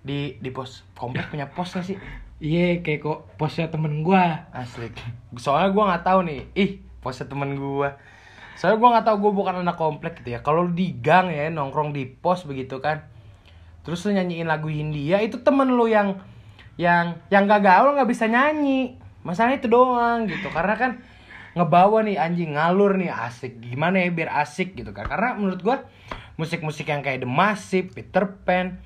di 0.00 0.40
di 0.40 0.50
pos 0.50 0.88
komplek 0.96 1.28
punya 1.28 1.52
pos 1.52 1.76
gak 1.76 1.84
sih? 1.84 2.00
Iya 2.38 2.80
kayak 2.86 3.02
kok 3.02 3.18
posnya 3.34 3.66
temen 3.66 4.06
gua. 4.06 4.46
Asli. 4.54 4.88
Soalnya 5.36 5.74
gua 5.74 5.84
nggak 5.90 6.04
tahu 6.06 6.20
nih. 6.22 6.40
Ih, 6.54 6.70
posnya 7.02 7.26
temen 7.26 7.58
gua. 7.58 7.98
Soalnya 8.54 8.78
gua 8.78 8.88
nggak 8.94 9.06
tahu 9.10 9.16
gua 9.26 9.32
bukan 9.34 9.54
anak 9.66 9.74
komplek 9.74 10.22
gitu 10.22 10.38
ya. 10.38 10.40
Kalau 10.40 10.64
lu 10.64 10.72
di 10.72 10.94
gang 11.02 11.34
ya 11.34 11.50
nongkrong 11.50 11.90
di 11.90 12.06
pos 12.06 12.46
begitu 12.46 12.78
kan. 12.78 13.02
Terus 13.82 14.06
lu 14.06 14.14
nyanyiin 14.14 14.46
lagu 14.46 14.70
Hindia 14.70 15.18
itu 15.18 15.42
temen 15.42 15.66
lu 15.66 15.90
yang 15.90 16.14
yang 16.78 17.18
yang 17.28 17.44
gak 17.44 17.66
gaul 17.66 17.92
nggak 17.92 18.08
bisa 18.08 18.30
nyanyi. 18.30 18.96
Masalahnya 19.26 19.58
itu 19.60 19.68
doang 19.68 20.24
gitu. 20.30 20.48
Karena 20.48 20.78
kan 20.78 20.90
ngebawa 21.52 22.06
nih 22.06 22.16
anjing 22.16 22.54
ngalur 22.54 22.94
nih 22.94 23.10
asik. 23.10 23.58
Gimana 23.58 23.98
ya 23.98 24.08
biar 24.14 24.30
asik 24.46 24.78
gitu 24.78 24.94
kan. 24.94 25.10
Karena 25.10 25.34
menurut 25.34 25.60
gua 25.60 25.84
musik-musik 26.38 26.86
yang 26.86 27.02
kayak 27.02 27.26
The 27.26 27.28
Massive, 27.28 27.90
Peter 27.90 28.22
Pan, 28.46 28.78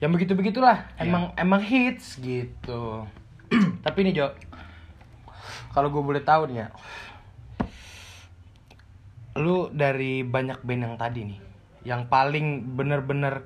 yang 0.00 0.16
begitu 0.16 0.32
begitulah 0.32 0.88
Iya. 0.96 1.04
emang 1.04 1.24
emang 1.36 1.60
hits 1.60 2.16
gitu. 2.16 3.04
Tapi 3.84 3.98
nih 4.00 4.16
Jo, 4.16 4.26
kalau 5.76 5.92
gue 5.92 6.00
boleh 6.00 6.24
tahu 6.24 6.48
nih 6.48 6.64
ya, 6.64 6.68
lu 9.36 9.68
dari 9.68 10.24
banyak 10.24 10.64
band 10.64 10.82
yang 10.88 10.96
tadi 10.96 11.20
nih, 11.28 11.40
yang 11.84 12.08
paling 12.08 12.64
bener-bener 12.74 13.44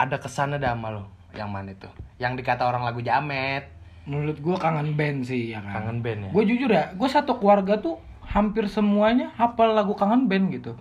ada 0.00 0.16
ke 0.16 0.32
sana 0.32 0.56
dah 0.56 0.72
sama 0.72 0.88
lo, 0.88 1.04
yang 1.32 1.48
mana 1.48 1.70
itu? 1.70 1.86
Yang 2.16 2.32
dikata 2.38 2.64
orang 2.64 2.82
lagu 2.82 3.00
jamet, 3.00 3.64
Menurut 4.00 4.36
gue 4.36 4.56
kangen 4.56 4.96
band 4.96 5.22
sih 5.22 5.52
ya 5.52 5.60
kan. 5.60 5.84
kangen 5.84 5.98
band 6.00 6.20
ya. 6.26 6.30
Gue 6.32 6.44
jujur 6.44 6.66
ya, 6.66 6.90
gue 6.90 7.08
satu 7.08 7.36
keluarga 7.36 7.78
tuh 7.78 8.00
hampir 8.22 8.66
semuanya 8.66 9.30
hafal 9.34 9.70
lagu 9.70 9.92
kangen 9.92 10.26
band 10.26 10.50
gitu. 10.50 10.72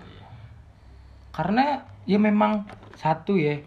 Karena 1.30 1.86
ya 2.04 2.18
memang 2.18 2.66
satu 2.96 3.38
ya, 3.38 3.62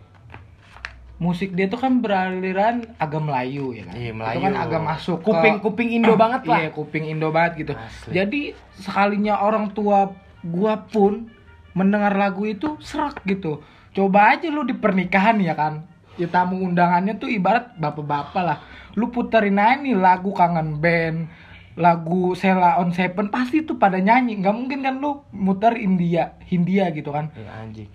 musik 1.16 1.54
dia 1.54 1.70
tuh 1.70 1.78
kan 1.78 2.02
beraliran 2.02 2.82
agak 2.98 3.22
Melayu 3.22 3.70
ya 3.72 3.86
kan. 3.86 3.94
Iya, 3.94 4.10
Itu 4.10 4.18
Melayu. 4.18 4.40
kan 4.42 4.54
agak 4.58 4.82
masuk 4.82 5.16
ke- 5.20 5.26
Kuping- 5.28 5.60
kuping 5.62 5.90
Indo 5.92 6.14
banget 6.16 6.42
lah. 6.44 6.58
Iya, 6.58 6.70
kuping 6.72 7.04
Indo 7.06 7.28
banget 7.30 7.52
gitu. 7.60 7.72
Asli. 7.78 8.10
Jadi 8.10 8.40
sekalinya 8.74 9.38
orang 9.38 9.70
tua 9.70 10.10
gua 10.42 10.82
pun 10.82 11.30
mendengar 11.72 12.12
lagu 12.12 12.42
itu 12.42 12.74
serak 12.80 13.22
gitu. 13.22 13.62
Coba 13.92 14.34
aja 14.34 14.48
lu 14.48 14.64
di 14.64 14.74
pernikahan 14.74 15.38
ya 15.38 15.54
kan. 15.54 15.86
Ya 16.20 16.28
tamu 16.28 16.60
undangannya 16.60 17.16
tuh 17.16 17.32
ibarat 17.32 17.72
bapak-bapak 17.80 18.42
lah. 18.44 18.58
Lu 18.92 19.08
puterin 19.08 19.56
aja 19.56 19.80
nih 19.80 19.96
lagu 19.96 20.36
kangen 20.36 20.76
band, 20.76 21.32
lagu 21.72 22.36
Sela 22.36 22.76
on 22.76 22.92
Seven 22.92 23.32
pasti 23.32 23.64
tuh 23.64 23.80
pada 23.80 23.96
nyanyi. 23.96 24.36
Nggak 24.36 24.54
mungkin 24.56 24.78
kan 24.84 24.94
lu 25.00 25.24
muter 25.32 25.72
India, 25.80 26.36
Hindia 26.44 26.92
gitu 26.92 27.08
kan. 27.10 27.32
Ya, 27.32 27.48
anjing. 27.64 27.88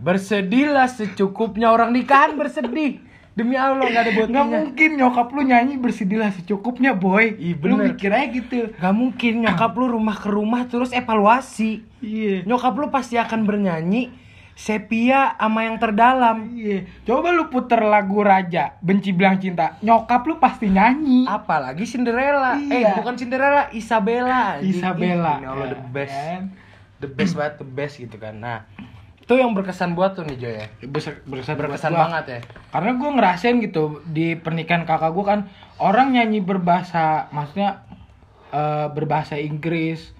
Bersedihlah 0.00 0.88
secukupnya 0.88 1.72
orang 1.72 1.92
nikahan 1.92 2.36
bersedih. 2.36 3.00
Demi 3.30 3.54
Allah 3.56 3.88
nggak 3.88 4.04
ada 4.04 4.12
Nggak 4.12 4.26
buktinya. 4.26 4.44
mungkin 4.44 4.90
nyokap 5.00 5.28
lu 5.32 5.42
nyanyi 5.46 5.74
bersedihlah 5.80 6.30
secukupnya 6.34 6.92
boy. 6.92 7.36
Ih, 7.40 7.56
Lu 7.56 7.80
mikir 7.80 8.10
aja 8.12 8.28
gitu. 8.28 8.74
Gak 8.74 8.94
mungkin 8.96 9.46
nyokap 9.46 9.72
lu 9.80 9.86
rumah 9.96 10.16
ke 10.18 10.28
rumah 10.28 10.68
terus 10.68 10.92
evaluasi. 10.92 11.80
Iya. 12.04 12.44
Nyokap 12.44 12.74
lu 12.76 12.92
pasti 12.92 13.16
akan 13.16 13.48
bernyanyi 13.48 14.12
sepia 14.52 15.34
sama 15.34 15.64
yang 15.64 15.76
terdalam. 15.76 16.52
Iya, 16.52 16.84
coba 17.02 17.30
lu 17.30 17.48
puter 17.48 17.80
lagu 17.80 18.20
Raja, 18.20 18.76
Benci 18.78 19.10
Bilang 19.10 19.36
Cinta. 19.36 19.80
Nyokap 19.80 20.22
lu 20.24 20.36
pasti 20.36 20.68
nyanyi. 20.68 21.24
Apalagi 21.24 21.82
Cinderella. 21.82 22.60
Eh, 22.60 22.80
Iya. 22.80 22.94
bukan 22.94 23.14
Cinderella, 23.14 23.68
Isabella. 23.70 24.60
Isabella. 24.60 25.34
Ih, 25.36 25.40
demi 25.40 25.48
Allah 25.48 25.66
the 25.66 25.78
Ya, 25.78 25.88
best. 25.88 26.14
kan? 26.14 26.42
The 27.00 27.08
best 27.08 27.32
banget, 27.32 27.54
the 27.56 27.66
best 27.66 27.94
gitu 27.96 28.16
kan. 28.16 28.34
Nah, 28.36 28.68
itu 29.16 29.32
yang 29.32 29.50
berkesan 29.50 29.94
buat 29.94 30.12
tuh 30.12 30.22
nih 30.22 30.36
Joy 30.36 30.54
ya. 30.54 30.66
Berkesan, 30.82 31.24
berkesan, 31.24 31.54
buat 31.54 31.64
Berkesan 31.72 31.90
gua. 31.90 32.00
banget 32.04 32.24
ya. 32.28 32.40
Karena 32.68 32.90
gue 32.92 33.10
ngerasain 33.10 33.56
gitu 33.58 33.82
di 34.04 34.26
pernikahan 34.34 34.84
kakak 34.84 35.10
gue 35.10 35.24
kan 35.24 35.40
orang 35.76 36.12
nyanyi 36.12 36.40
berbahasa, 36.40 37.30
maksudnya 37.30 37.80
eh, 38.50 38.86
berbahasa 38.90 39.38
Inggris, 39.38 40.12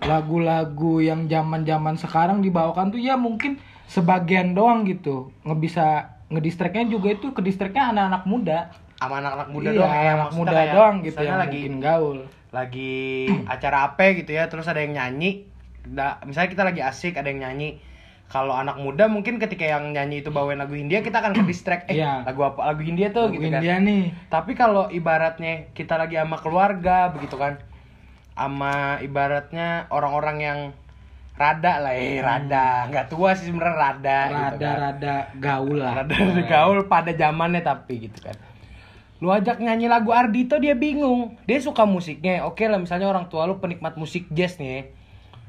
lagu-lagu 0.00 0.98
yang 0.98 1.24
zaman-zaman 1.24 1.96
sekarang 1.96 2.40
dibawakan 2.40 2.90
tuh 2.90 2.98
ya 2.98 3.14
mungkin 3.14 3.56
sebagian 3.86 4.52
doang 4.52 4.84
gitu. 4.84 5.32
Ngebisa 5.42 5.86
ngedistractnya 6.26 6.84
juga 6.86 7.08
itu 7.10 7.30
ke 7.30 7.40
distractnya 7.40 7.88
anak-anak 7.88 8.22
muda. 8.24 8.58
Sama 8.96 9.20
anak-anak 9.20 9.48
muda 9.50 9.68
Iya, 9.68 9.78
doang 9.78 9.92
ya. 9.94 10.12
anak 10.14 10.32
muda 10.32 10.50
kayak 10.52 10.72
doang 10.72 10.96
gitu 11.02 11.20
yang 11.20 11.38
lagi 11.38 11.60
mungkin 11.62 11.76
gaul. 11.80 12.18
lagi 12.46 12.94
acara 13.44 13.84
apa 13.84 14.16
gitu 14.16 14.32
ya 14.32 14.46
terus 14.46 14.64
ada 14.64 14.80
yang 14.80 14.96
nyanyi 14.96 15.44
Da- 15.84 16.16
misalnya 16.24 16.48
kita 16.48 16.64
lagi 16.64 16.80
asik 16.80 17.14
ada 17.14 17.28
yang 17.28 17.44
nyanyi 17.44 17.76
kalau 18.24 18.50
anak 18.50 18.74
muda 18.76 19.06
mungkin 19.06 19.36
ketika 19.36 19.62
yang 19.62 19.92
nyanyi 19.92 20.18
itu 20.18 20.32
bawain 20.32 20.56
lagu 20.56 20.72
Hindia 20.72 20.98
kita 20.98 21.20
akan 21.20 21.36
ke 21.36 21.42
distract 21.44 21.86
eh 21.86 22.00
Iya. 22.00 22.24
lagu 22.24 22.40
apa 22.42 22.64
lagu 22.64 22.80
Hindia 22.80 23.12
tuh 23.12 23.28
Lagu 23.28 23.36
gitu 23.36 23.46
kan 23.46 23.60
India 23.60 23.76
nih. 23.78 24.02
tapi 24.26 24.56
kalau 24.56 24.88
ibaratnya 24.88 25.68
kita 25.70 25.94
lagi 25.94 26.16
sama 26.16 26.38
keluarga 26.38 27.12
begitu 27.12 27.36
kan 27.36 27.60
sama 28.36 29.00
ibaratnya 29.00 29.88
orang-orang 29.88 30.38
yang 30.44 30.58
rada 31.40 31.80
lah 31.80 31.96
eh 31.96 32.20
rada. 32.20 32.84
Nggak 32.92 33.08
tua 33.08 33.32
sih 33.32 33.48
sebenarnya 33.48 33.76
rada 33.76 34.18
gitu 34.28 34.36
kan. 34.60 34.76
rada-rada 34.76 35.14
gaul 35.40 35.76
lah. 35.80 35.92
rada 36.04 36.16
gaul 36.52 36.78
pada 36.84 37.16
zamannya 37.16 37.64
tapi 37.64 38.08
gitu 38.08 38.20
kan. 38.20 38.36
Lu 39.24 39.32
ajak 39.32 39.64
nyanyi 39.64 39.88
lagu 39.88 40.12
Ardito 40.12 40.60
dia 40.60 40.76
bingung. 40.76 41.40
Dia 41.48 41.56
suka 41.64 41.88
musiknya. 41.88 42.44
Oke 42.44 42.68
lah 42.68 42.76
misalnya 42.76 43.08
orang 43.08 43.32
tua 43.32 43.48
lu 43.48 43.56
penikmat 43.56 43.96
musik 43.96 44.28
jazz 44.28 44.60
nih 44.60 44.92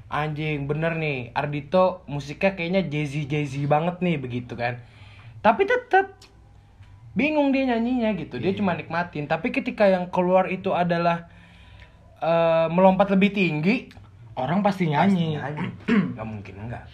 anjing 0.08 0.68
bener 0.68 0.96
nih. 0.96 1.36
Ardito 1.36 2.08
musiknya 2.08 2.56
kayaknya 2.56 2.82
jazzy 2.88 3.28
jazzy 3.28 3.68
banget 3.68 4.00
nih 4.00 4.16
begitu 4.16 4.56
kan. 4.56 4.80
Tapi 5.44 5.68
tetep 5.68 6.16
bingung 7.16 7.52
dia 7.52 7.68
nyanyinya 7.68 8.16
gitu. 8.16 8.40
Dia 8.40 8.56
cuma 8.56 8.76
nikmatin. 8.76 9.28
Tapi 9.28 9.52
ketika 9.52 9.88
yang 9.88 10.08
keluar 10.12 10.48
itu 10.48 10.72
adalah 10.72 11.28
eh, 12.20 12.68
melompat 12.68 13.10
lebih 13.10 13.30
tinggi 13.30 13.88
Orang 14.34 14.62
pasti 14.62 14.86
nyanyi. 14.86 15.34
nyanyi 15.34 15.66
nggak 16.14 16.28
mungkin 16.28 16.56
enggak 16.60 16.86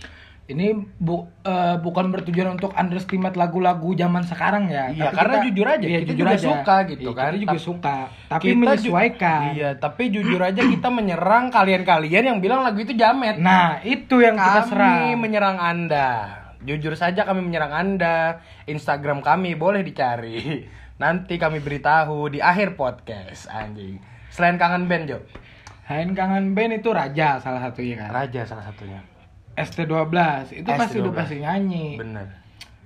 Ini 0.44 0.76
bu, 0.98 1.24
eh, 1.42 1.76
bukan 1.78 2.08
bertujuan 2.10 2.52
untuk 2.54 2.72
underestimate 2.74 3.32
lagu-lagu 3.34 3.92
zaman 3.94 4.22
sekarang 4.22 4.68
ya. 4.68 4.92
Iya, 4.92 5.08
Tapi 5.08 5.16
karena 5.16 5.36
jujur 5.42 5.66
aja, 5.66 5.86
iya, 5.86 6.00
kita 6.00 6.08
jujur 6.10 6.20
juga 6.20 6.36
aja. 6.36 6.44
suka 6.46 6.76
gitu 6.84 7.00
Iya, 7.02 7.16
kan. 7.16 7.24
Kita 7.26 7.40
juga 7.42 7.58
suka, 7.58 7.96
tapi 8.28 8.44
Kita 8.44 8.52
ju- 8.52 8.60
menyesuaikan. 8.60 9.42
Iya, 9.50 9.70
tapi 9.78 10.04
jujur 10.10 10.42
aja 10.42 10.62
kita 10.62 10.88
menyerang 10.90 11.48
kalian-kalian 11.48 12.24
yang 12.28 12.40
bilang 12.40 12.60
lagu 12.60 12.76
itu 12.78 12.92
jamet. 12.94 13.40
Nah, 13.40 13.80
itu 13.82 14.20
yang 14.20 14.36
kita 14.36 14.52
kami 14.58 14.68
serang. 14.68 15.16
menyerang 15.18 15.58
Anda. 15.58 16.10
Jujur 16.60 16.94
saja 16.94 17.24
kami 17.24 17.40
menyerang 17.42 17.72
Anda. 17.72 18.44
Instagram 18.66 19.20
kami 19.20 19.56
boleh 19.56 19.80
dicari. 19.80 20.68
Nanti 21.02 21.36
kami 21.36 21.60
beritahu 21.60 22.28
di 22.28 22.40
akhir 22.40 22.76
podcast 22.76 23.48
anjing. 23.48 23.96
Selain 24.34 24.58
kangen 24.58 24.90
band, 24.90 25.06
Jo. 25.06 25.18
Hain 25.84 26.12
kangen 26.12 26.52
band 26.52 26.74
itu 26.76 26.90
Raja 26.90 27.38
salah 27.38 27.62
satunya 27.62 27.96
kan. 28.00 28.10
Raja 28.10 28.42
salah 28.44 28.66
satunya. 28.66 28.98
ST12 29.54 30.10
itu 30.56 30.66
pasti 30.66 30.98
udah 30.98 31.12
ST12. 31.12 31.14
pasti 31.14 31.36
nyanyi. 31.38 31.86
Bener. 31.96 32.26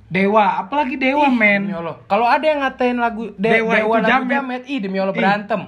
Dewa, 0.08 0.60
apalagi 0.62 0.96
Dewa 0.96 1.27
men. 1.30 1.68
Demi 1.68 1.75
Allah. 1.75 1.96
Kalau 2.06 2.24
ada 2.24 2.42
yang 2.42 2.60
ngatain 2.60 2.96
lagu 2.96 3.32
De- 3.34 3.48
Dewa 3.54 3.72
Dewa, 3.72 3.96
itu 3.96 3.96
lagu 3.98 4.10
jamet. 4.10 4.32
jamet. 4.34 4.62
ih 4.66 4.80
demi 4.82 4.98
Allah 4.98 5.12
Ih. 5.12 5.18
berantem. 5.18 5.62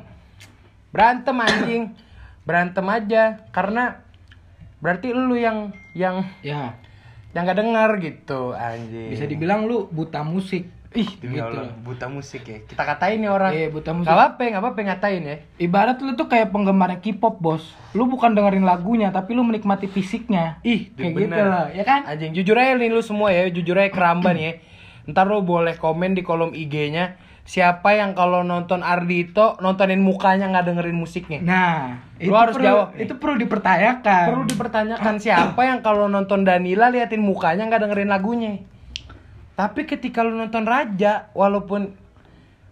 Berantem 0.89 1.35
anjing. 1.37 1.83
berantem 2.39 2.81
aja 2.81 3.23
karena 3.51 4.01
berarti 4.79 5.13
lu 5.13 5.37
yang 5.37 5.69
yang 5.93 6.25
Ya, 6.41 6.73
yang 7.29 7.45
gak 7.45 7.61
dengar 7.61 7.93
gitu 7.99 8.51
anjing. 8.51 9.13
bisa 9.13 9.23
dibilang 9.23 9.63
lu 9.63 9.85
buta 9.85 10.25
musik. 10.25 10.65
Ih 10.97 11.09
demi 11.21 11.37
gitu. 11.37 11.45
Allah 11.45 11.69
buta 11.85 12.09
musik 12.09 12.49
ya. 12.49 12.57
Kita 12.65 12.81
katain 12.81 13.21
nih 13.21 13.29
orang. 13.29 13.51
Iya, 13.53 13.67
buta 13.69 13.93
musik. 13.93 14.09
Gak 14.09 14.17
apa-apa, 14.17 14.41
gak 14.41 14.61
apa-apa 14.61 14.79
ngatain 14.89 15.21
ya. 15.21 15.37
Ibarat 15.61 15.97
lu 16.01 16.17
tuh 16.17 16.25
kayak 16.25 16.49
penggemarnya 16.49 16.97
K-pop, 16.97 17.37
Bos. 17.37 17.63
Lu 17.93 18.09
bukan 18.09 18.33
dengerin 18.33 18.65
lagunya, 18.65 19.13
tapi 19.13 19.37
lu 19.37 19.45
menikmati 19.45 19.85
fisiknya. 19.85 20.57
Ih, 20.65 20.89
kayak 20.97 21.13
bener. 21.13 21.29
gitu 21.29 21.41
loh, 21.45 21.65
ya 21.69 21.83
kan? 21.85 22.01
Anjing, 22.09 22.33
jujur 22.33 22.57
aja 22.57 22.73
nih 22.73 22.89
lu 22.89 23.01
semua 23.05 23.29
ya, 23.29 23.45
jujur 23.53 23.77
aja 23.77 23.93
keramba 23.93 24.33
nih 24.33 24.43
ya. 24.43 24.53
Ntar 25.13 25.29
lu 25.29 25.45
boleh 25.45 25.77
komen 25.77 26.17
di 26.17 26.25
kolom 26.25 26.57
IG-nya 26.57 27.29
siapa 27.49 27.97
yang 27.97 28.13
kalau 28.13 28.45
nonton 28.45 28.85
Ardito 28.85 29.57
nontonin 29.57 30.05
mukanya 30.05 30.53
nggak 30.53 30.69
dengerin 30.69 30.93
musiknya. 30.93 31.41
Nah, 31.41 31.97
Lu 32.21 32.37
harus 32.37 32.53
perlu, 32.53 32.69
jawab 32.69 32.87
nih. 32.93 33.09
Itu 33.09 33.17
perlu 33.17 33.35
dipertanyakan. 33.41 34.25
Perlu 34.29 34.43
dipertanyakan 34.45 35.15
siapa 35.17 35.61
yang 35.65 35.81
kalau 35.81 36.05
nonton 36.05 36.45
Danila 36.45 36.93
liatin 36.93 37.25
mukanya 37.25 37.65
nggak 37.65 37.89
dengerin 37.89 38.09
lagunya. 38.13 38.53
Tapi 39.59 39.83
ketika 39.83 40.23
lu 40.23 40.39
nonton 40.39 40.63
Raja, 40.63 41.27
walaupun 41.35 41.91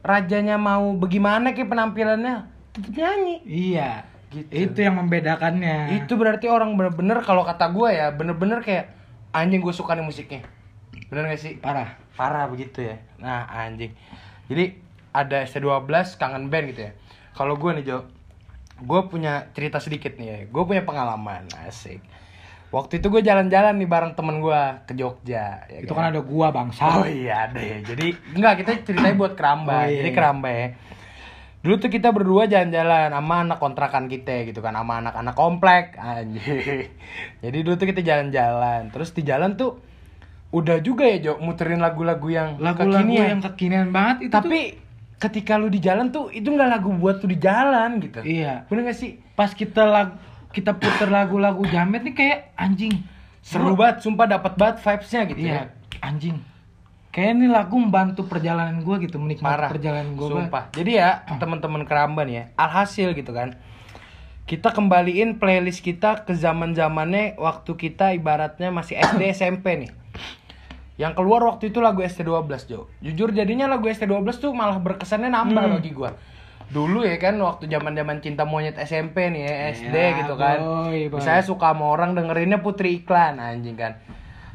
rajanya 0.08 0.56
mau 0.56 0.96
bagaimana 0.96 1.52
kayak 1.52 1.68
penampilannya, 1.68 2.48
tetap 2.72 2.96
nyanyi. 2.96 3.44
Iya. 3.44 4.08
Gitu. 4.32 4.48
Itu 4.72 4.80
yang 4.88 4.96
membedakannya. 5.04 6.00
Itu 6.00 6.16
berarti 6.16 6.48
orang 6.48 6.80
bener-bener 6.80 7.20
kalau 7.28 7.44
kata 7.44 7.76
gue 7.76 7.92
ya, 7.92 8.08
bener-bener 8.16 8.64
kayak 8.64 8.96
anjing 9.36 9.60
gue 9.60 9.76
suka 9.76 10.00
nih 10.00 10.08
musiknya. 10.08 10.48
Bener 11.12 11.28
gak 11.28 11.44
sih? 11.44 11.60
parah. 11.60 12.00
Parah 12.16 12.48
begitu 12.48 12.88
ya. 12.88 13.04
Nah, 13.20 13.44
anjing. 13.52 13.92
Jadi 14.48 14.80
ada 15.12 15.44
ST12 15.44 16.16
kangen 16.16 16.48
band 16.48 16.72
gitu 16.72 16.88
ya. 16.88 16.92
Kalau 17.36 17.60
gue 17.60 17.72
nih, 17.76 17.84
Jo. 17.84 18.08
Gue 18.80 19.12
punya 19.12 19.52
cerita 19.52 19.84
sedikit 19.84 20.16
nih 20.16 20.28
ya. 20.28 20.38
Gue 20.48 20.64
punya 20.64 20.88
pengalaman, 20.88 21.52
asik. 21.68 22.00
Waktu 22.68 23.00
itu 23.00 23.08
gue 23.08 23.24
jalan-jalan 23.24 23.80
nih 23.80 23.88
bareng 23.88 24.14
temen 24.14 24.44
gue 24.44 24.62
ke 24.84 24.94
Jogja. 24.94 25.64
ya 25.72 25.78
Itu 25.80 25.96
kan 25.96 26.12
ada 26.12 26.20
gua 26.20 26.52
bangsa. 26.52 27.00
Oh 27.00 27.08
iya 27.08 27.48
ada 27.48 27.64
ya. 27.64 27.80
Jadi 27.80 28.12
enggak 28.36 28.60
kita 28.64 28.72
ceritanya 28.84 29.16
buat 29.16 29.34
keramba. 29.40 29.72
Oh, 29.72 29.84
iya, 29.88 30.04
Jadi 30.04 30.10
iya. 30.12 30.18
keramba 30.18 30.50
ya. 30.52 30.68
Dulu 31.64 31.76
tuh 31.80 31.90
kita 31.92 32.12
berdua 32.12 32.44
jalan-jalan 32.46 33.12
sama 33.12 33.36
anak 33.44 33.58
kontrakan 33.60 34.06
kita 34.12 34.48
gitu 34.52 34.60
kan 34.60 34.76
sama 34.76 35.00
anak-anak 35.00 35.36
komplek 35.36 35.96
anjing. 35.96 36.92
Jadi 37.44 37.58
dulu 37.64 37.76
tuh 37.80 37.88
kita 37.88 38.04
jalan-jalan. 38.04 38.92
Terus 38.92 39.10
di 39.16 39.24
jalan 39.24 39.56
tuh 39.56 39.80
udah 40.52 40.80
juga 40.80 41.08
ya 41.08 41.20
Jo 41.20 41.34
muterin 41.40 41.80
lagu-lagu 41.80 42.28
yang 42.28 42.60
Lagu-lagu 42.60 43.04
kekinian. 43.04 43.28
yang 43.36 43.42
kekinian 43.44 43.88
banget 43.92 44.28
itu 44.28 44.34
Tapi 44.36 44.60
ketika 45.18 45.56
lu 45.60 45.68
di 45.68 45.80
jalan 45.82 46.08
tuh 46.14 46.30
itu 46.30 46.46
nggak 46.48 46.70
lagu 46.78 46.92
buat 46.94 47.24
lu 47.24 47.32
di 47.32 47.40
jalan 47.40 48.04
gitu. 48.04 48.20
Iya. 48.28 48.68
Bener 48.68 48.92
gak 48.92 49.00
sih? 49.00 49.24
tuh 49.24 49.36
pas 49.40 49.52
kita 49.56 49.88
lag 49.88 50.10
kita 50.58 50.74
puter 50.74 51.08
lagu-lagu 51.08 51.62
jamet 51.66 52.02
nih 52.02 52.16
kayak 52.16 52.40
anjing. 52.56 53.06
seru 53.40 53.72
Gua- 53.72 53.88
banget 53.88 54.02
sumpah 54.02 54.26
dapat 54.28 54.54
banget 54.54 54.78
vibes-nya 54.80 55.22
gitu 55.26 55.40
ya 55.40 55.48
Iya, 55.48 55.62
anjing. 56.02 56.38
Kayak 57.10 57.30
ini 57.32 57.48
lagu 57.48 57.76
membantu 57.76 58.22
perjalanan 58.24 58.78
gue 58.80 58.96
gitu, 59.02 59.18
menikmati 59.18 59.48
parah 59.48 59.70
perjalanan 59.70 60.14
gue. 60.14 60.28
sumpah 60.28 60.64
jadi 60.72 60.92
ya 60.94 61.10
teman-teman 61.36 61.82
keramban 61.82 62.28
ya 62.28 62.44
alhasil 62.56 63.12
gitu 63.12 63.32
kan 63.32 63.56
kita 64.44 64.70
kembaliin 64.70 65.36
playlist 65.36 65.82
kita 65.82 66.22
ke 66.22 66.34
zaman 66.34 66.72
zamannya 66.72 67.36
waktu 67.36 67.72
kita 67.74 68.14
ibaratnya 68.14 68.70
masih 68.70 68.96
SD 68.96 69.34
SMP 69.34 69.66
nih 69.82 69.92
yang 70.98 71.14
keluar 71.14 71.42
waktu 71.44 71.68
itu 71.68 71.78
lagu 71.78 72.02
ST12 72.02 72.26
Jo 72.66 72.86
jujur 73.00 73.30
jadinya 73.30 73.66
lagu 73.68 73.86
ST12 73.86 74.12
tuh 74.36 74.52
malah 74.52 74.78
berkesannya 74.78 75.28
nambah 75.28 75.64
Hmm. 75.64 75.76
bagi 75.76 75.92
gua 75.92 76.12
dulu 76.68 77.00
ya 77.02 77.16
kan 77.16 77.36
waktu 77.38 77.66
zaman 77.66 77.92
zaman 77.92 78.18
cinta 78.20 78.44
monyet 78.44 78.76
SMP 78.78 79.28
nih 79.28 79.42
ya 79.42 79.54
SD 79.74 79.96
Ya, 79.96 80.10
gitu 80.20 80.34
kan 80.36 80.58
boy, 80.60 81.08
boy. 81.08 81.20
saya 81.20 81.40
suka 81.40 81.72
sama 81.72 81.88
orang 81.88 82.12
dengerinnya 82.12 82.60
putri 82.60 82.98
iklan 82.98 83.38
anjing 83.38 83.74
kan 83.74 83.96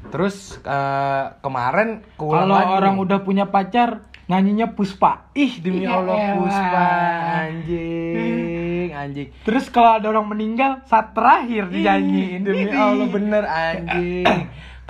terus 0.04 0.58
eh, 0.58 1.24
kemarin 1.38 2.04
Kalau 2.14 2.52
orang 2.52 2.96
nih. 2.96 3.02
udah 3.02 3.18
punya 3.20 3.46
pacar, 3.46 4.02
nyanyinya 4.24 4.72
Puspa. 4.72 5.30
Ih 5.32 5.56
demi 5.56 5.82
Iya, 5.82 5.94
Allah 5.94 6.16
elah. 6.16 6.34
Puspa 6.36 6.86
anjing 7.62 8.88
anjing 8.92 9.28
Terus 9.42 9.66
kalau 9.68 9.90
ada 9.94 10.06
orang 10.08 10.26
meninggal, 10.26 10.82
saat 10.84 11.12
terakhir 11.12 11.68
dinyanyiin. 11.68 12.42
demi. 12.42 12.66
Allah 12.68 13.08
bener 13.08 13.44
anjing 13.44 14.26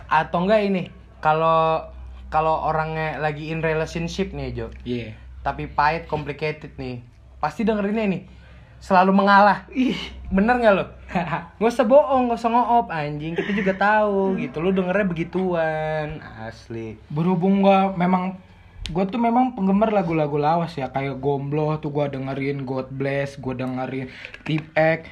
atau 0.09 0.39
enggak 0.41 0.61
ini 0.63 0.83
kalau 1.19 1.87
kalau 2.27 2.65
orangnya 2.65 3.17
lagi 3.19 3.49
in 3.49 3.61
relationship 3.61 4.31
nih 4.31 4.53
Jo 4.55 4.67
Iya. 4.83 5.13
tapi 5.41 5.67
pahit 5.67 6.05
complicated 6.05 6.73
nih 6.77 7.01
pasti 7.43 7.67
dengerinnya 7.67 8.07
ini. 8.07 8.21
Selalu 8.79 9.11
mengalah. 9.11 9.67
Ih. 9.75 9.99
bener 10.31 10.63
nggak 10.63 10.75
lo? 10.79 10.87
Gak 11.61 11.69
usah 11.69 11.85
bohong, 11.85 12.33
gak 12.33 12.41
usah 12.41 12.51
ngoop 12.55 12.89
anjing. 12.89 13.37
Kita 13.37 13.53
juga 13.53 13.77
tahu 13.77 14.39
gitu. 14.41 14.65
Lu 14.65 14.73
dengernya 14.73 15.05
begituan. 15.05 16.25
Asli. 16.41 16.97
Berhubung 17.13 17.61
gua 17.61 17.93
memang 17.93 18.41
gue 18.89 19.05
tuh 19.07 19.21
memang 19.21 19.53
penggemar 19.53 19.93
lagu-lagu 19.93 20.41
lawas 20.41 20.73
ya. 20.73 20.89
Kayak 20.89 21.21
Gombloh 21.21 21.77
tuh 21.85 21.93
gua 21.93 22.09
dengerin 22.09 22.65
God 22.65 22.89
Bless, 22.95 23.37
gua 23.37 23.53
dengerin 23.53 24.09
Tip 24.49 24.73
X. 24.73 25.11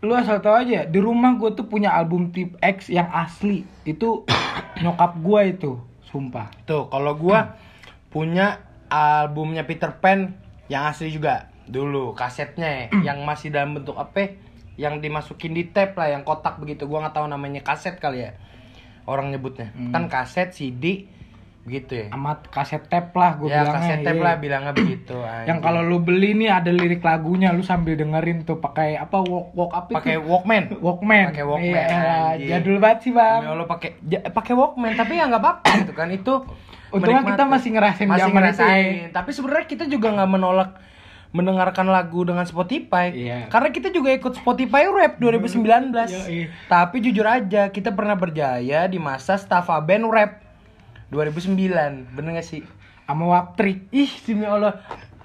Lu 0.00 0.16
asal 0.16 0.40
tau 0.42 0.58
aja, 0.58 0.82
di 0.82 0.98
rumah 0.98 1.38
gue 1.38 1.54
tuh 1.54 1.68
punya 1.68 1.94
album 1.94 2.32
Tip 2.32 2.56
X 2.58 2.88
yang 2.88 3.06
asli. 3.12 3.62
Itu 3.84 4.24
nyokap 4.82 5.20
gua 5.20 5.46
itu, 5.46 5.78
sumpah. 6.08 6.48
Tuh 6.64 6.88
kalau 6.88 7.12
gua 7.14 7.60
punya 8.08 8.64
albumnya 8.88 9.68
Peter 9.68 9.92
Pan 10.00 10.32
yang 10.72 10.88
asli 10.88 11.12
juga 11.12 11.51
dulu 11.66 12.12
kasetnya 12.16 12.90
ya, 12.90 13.14
yang 13.14 13.22
masih 13.22 13.54
dalam 13.54 13.78
bentuk 13.78 13.94
apa 13.98 14.34
yang 14.80 15.04
dimasukin 15.04 15.52
di 15.52 15.68
tape 15.68 15.94
lah 16.00 16.10
yang 16.10 16.22
kotak 16.24 16.58
begitu. 16.58 16.88
Gua 16.88 17.04
nggak 17.06 17.14
tahu 17.16 17.26
namanya 17.28 17.60
kaset 17.62 18.00
kali 18.00 18.26
ya 18.26 18.32
orang 19.06 19.30
nyebutnya. 19.34 19.74
Kan 19.90 20.08
kaset 20.08 20.54
CD 20.54 21.06
begitu 21.62 21.94
ya. 21.94 22.06
Amat 22.10 22.50
kaset 22.50 22.82
tape 22.90 23.14
lah 23.14 23.38
gue 23.38 23.46
ya 23.46 23.62
bilangnya. 23.62 23.74
kaset 23.78 23.98
tape 24.02 24.18
iya. 24.18 24.26
lah 24.26 24.34
bilangnya 24.42 24.72
begitu 24.74 25.14
Yang 25.48 25.58
kalau 25.62 25.80
lu 25.86 26.02
beli 26.02 26.34
nih 26.34 26.50
ada 26.50 26.70
lirik 26.74 27.06
lagunya, 27.06 27.54
lu 27.54 27.62
sambil 27.62 27.94
dengerin 27.94 28.42
tuh 28.42 28.58
pakai 28.58 28.98
apa 28.98 29.22
walk 29.22 29.54
walk 29.54 29.70
apa 29.70 29.90
pakai 30.02 30.18
Walkman. 30.18 30.74
Walkman. 30.82 31.30
Pakai 31.30 31.46
Walkman, 31.46 31.86
Iya, 32.42 32.58
jadul 32.58 32.82
banget 32.82 32.98
sih, 33.06 33.12
Bang. 33.14 33.46
Allah 33.46 33.66
pakai 33.70 33.94
ja- 34.02 34.26
pakai 34.26 34.52
Walkman 34.58 34.98
tapi 34.98 35.22
ya 35.22 35.30
nggak 35.30 35.42
apa-apa 35.42 35.70
gitu 35.86 35.92
kan 35.94 36.10
itu 36.10 36.34
Untungnya 36.92 37.24
kita 37.24 37.44
masih 37.48 37.70
ngerasain 37.72 38.04
masih 38.04 38.20
zaman 38.20 38.30
itu 38.30 38.36
ngerasain. 38.36 39.08
Tapi 39.16 39.30
sebenarnya 39.32 39.66
kita 39.70 39.84
juga 39.88 40.12
nggak 40.12 40.28
menolak 40.28 40.70
mendengarkan 41.32 41.88
lagu 41.88 42.22
dengan 42.22 42.44
Spotify 42.44 43.08
Iya. 43.08 43.48
karena 43.48 43.68
kita 43.68 43.88
juga 43.88 44.12
ikut 44.12 44.36
Spotify 44.36 44.84
Rap 44.86 45.16
2019 45.16 45.88
Yoi. 46.06 46.52
tapi 46.66 47.00
jujur 47.00 47.24
aja 47.24 47.68
kita 47.68 47.88
pernah 47.90 48.12
berjaya 48.12 48.84
di 48.84 48.96
masa 48.96 49.34
Staffa 49.34 49.76
Band 49.78 50.06
Rap 50.06 50.44
2009 51.08 51.56
bener 52.10 52.30
gak 52.34 52.46
sih 52.46 52.62
Sama 53.02 53.24
Waptrik. 53.26 53.88
ih 53.90 54.08
demi 54.22 54.44
Allah 54.44 54.80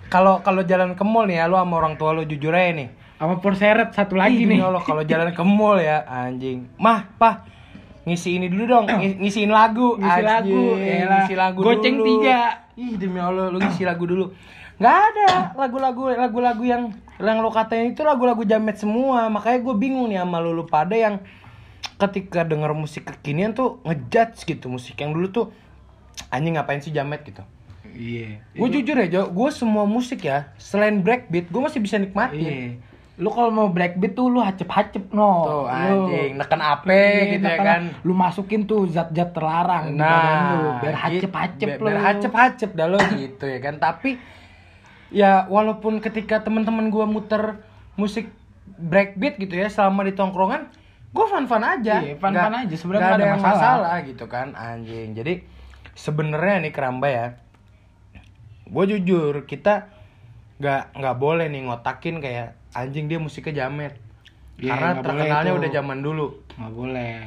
kalau 0.07 0.39
kalau 0.39 0.59
jalan 0.61 0.91
ke 0.91 1.03
mall 1.03 1.23
nih 1.23 1.37
ya 1.37 1.45
lu 1.45 1.55
sama 1.55 1.75
orang 1.77 1.95
tua 1.95 2.11
lu 2.11 2.23
jujur 2.23 2.51
aja 2.51 2.71
nih 2.73 2.89
Sama 3.15 3.35
Porseret 3.37 3.91
satu 3.91 4.13
lagi 4.13 4.37
Ih, 4.37 4.43
demi 4.43 4.55
nih. 4.55 4.63
Allah 4.63 4.79
kalau 4.79 5.03
jalan 5.09 5.31
ke 5.31 5.41
mall 5.41 5.75
ya 5.75 6.05
anjing. 6.05 6.69
Mah, 6.77 7.09
Pah. 7.15 7.41
Ngisi 8.05 8.37
ini 8.37 8.47
dulu 8.47 8.63
dong, 8.63 8.85
ng- 8.85 9.19
ngisiin 9.19 9.49
lagu. 9.49 9.97
Ngisi 9.97 10.21
lagu, 10.21 10.61
elah. 10.77 11.25
ngisi 11.25 11.33
lagu 11.33 11.59
Goceng 11.59 11.97
dulu. 11.97 12.07
tiga. 12.23 12.61
Ih, 12.73 12.93
demi 12.93 13.17
Allah 13.17 13.49
lu 13.49 13.57
ngisi 13.57 13.81
lagu 13.81 14.05
dulu. 14.05 14.31
Nggak 14.77 14.97
ada 15.09 15.27
lagu-lagu 15.57 16.13
lagu-lagu 16.13 16.63
yang 16.63 16.83
yang 17.17 17.41
lo 17.41 17.49
katain 17.49 17.91
itu 17.91 18.05
lagu-lagu 18.05 18.45
jamet 18.45 18.77
semua. 18.77 19.25
Makanya 19.27 19.59
gue 19.61 19.75
bingung 19.75 20.07
nih 20.07 20.21
sama 20.21 20.37
lu, 20.37 20.53
lu 20.53 20.65
pada 20.65 20.93
yang 20.93 21.17
ketika 21.97 22.45
denger 22.45 22.77
musik 22.77 23.09
kekinian 23.09 23.57
tuh 23.57 23.81
ngejudge 23.81 24.45
gitu 24.45 24.69
musik 24.69 24.93
yang 25.01 25.17
dulu 25.17 25.27
tuh 25.27 25.45
anjing 26.29 26.53
ngapain 26.53 26.77
sih 26.77 26.93
jamet 26.93 27.25
gitu. 27.25 27.41
Iya. 27.97 28.37
Gue 28.53 28.69
jujur 28.69 28.93
ya, 28.93 29.09
gue 29.25 29.49
semua 29.49 29.89
musik 29.89 30.21
ya, 30.21 30.53
selain 30.61 31.01
breakbeat, 31.01 31.49
gue 31.49 31.57
masih 31.57 31.81
bisa 31.81 31.97
nikmatin. 31.97 32.37
Iya. 32.37 32.69
Lu 33.17 33.33
kalau 33.33 33.49
mau 33.49 33.73
breakbeat 33.73 34.13
tuh 34.13 34.29
lu 34.29 34.37
hacep-hacep 34.37 35.09
no. 35.09 35.31
Tuh 35.41 35.65
Lu- 35.65 35.73
anjing, 35.73 36.37
neken 36.37 36.61
AP 36.61 36.85
Iya, 36.85 37.23
gitu 37.33 37.47
ya 37.49 37.57
kan. 37.57 37.81
Lu 38.05 38.13
masukin 38.13 38.69
tuh 38.69 38.85
zat-zat 38.85 39.33
terlarang 39.33 39.89
di 39.89 39.97
badan 39.97 40.37
Nah, 40.37 40.53
lu 40.53 40.69
biar 40.77 40.93
gitu. 40.93 41.01
hacep-hacep 41.01 41.69
lu. 41.81 41.85
Biar 41.89 41.97
hacep-hacep 41.97 42.69
dah 42.77 42.85
lo 42.85 42.97
gitu 43.17 43.45
ya 43.49 43.57
kan. 43.57 43.81
Tapi 43.81 44.21
ya 45.09 45.47
walaupun 45.47 45.99
ketika 45.99 46.41
teman-teman 46.41 46.87
gua 46.87 47.05
muter 47.05 47.63
musik 47.95 48.29
breakbeat 48.67 49.37
gitu 49.37 49.55
ya 49.55 49.67
selama 49.67 50.03
di 50.03 50.13
tongkrongan, 50.13 50.67
gua 51.09 51.25
fun-fun 51.25 51.63
aja. 51.63 52.03
Iya, 52.03 52.15
fun-fun 52.15 52.33
Nggak- 52.53 52.67
aja, 52.67 52.75
sebenarnya 52.75 53.09
ada 53.13 53.25
yang 53.25 53.41
masalah. 53.41 53.97
gitu 54.03 54.25
kan 54.25 54.53
anjing. 54.53 55.13
Jadi 55.13 55.41
sebenarnya 55.93 56.61
nih 56.61 56.71
keramba 56.71 57.07
ya. 57.07 57.27
Gue 58.67 58.83
jujur 58.85 59.47
kita 59.47 59.87
nggak 60.57 60.93
nggak 60.93 61.15
boleh 61.17 61.47
nih 61.47 61.61
ngotakin 61.63 62.19
kayak 62.19 62.59
anjing 62.73 63.07
dia 63.07 63.17
musiknya 63.17 63.65
jamet. 63.65 63.95
Iya, 64.57 64.73
Karena 64.75 64.89
terkenalnya 64.99 65.53
udah 65.55 65.69
zaman 65.71 65.99
dulu. 66.01 66.27
Nggak 66.57 66.73
boleh. 66.73 67.17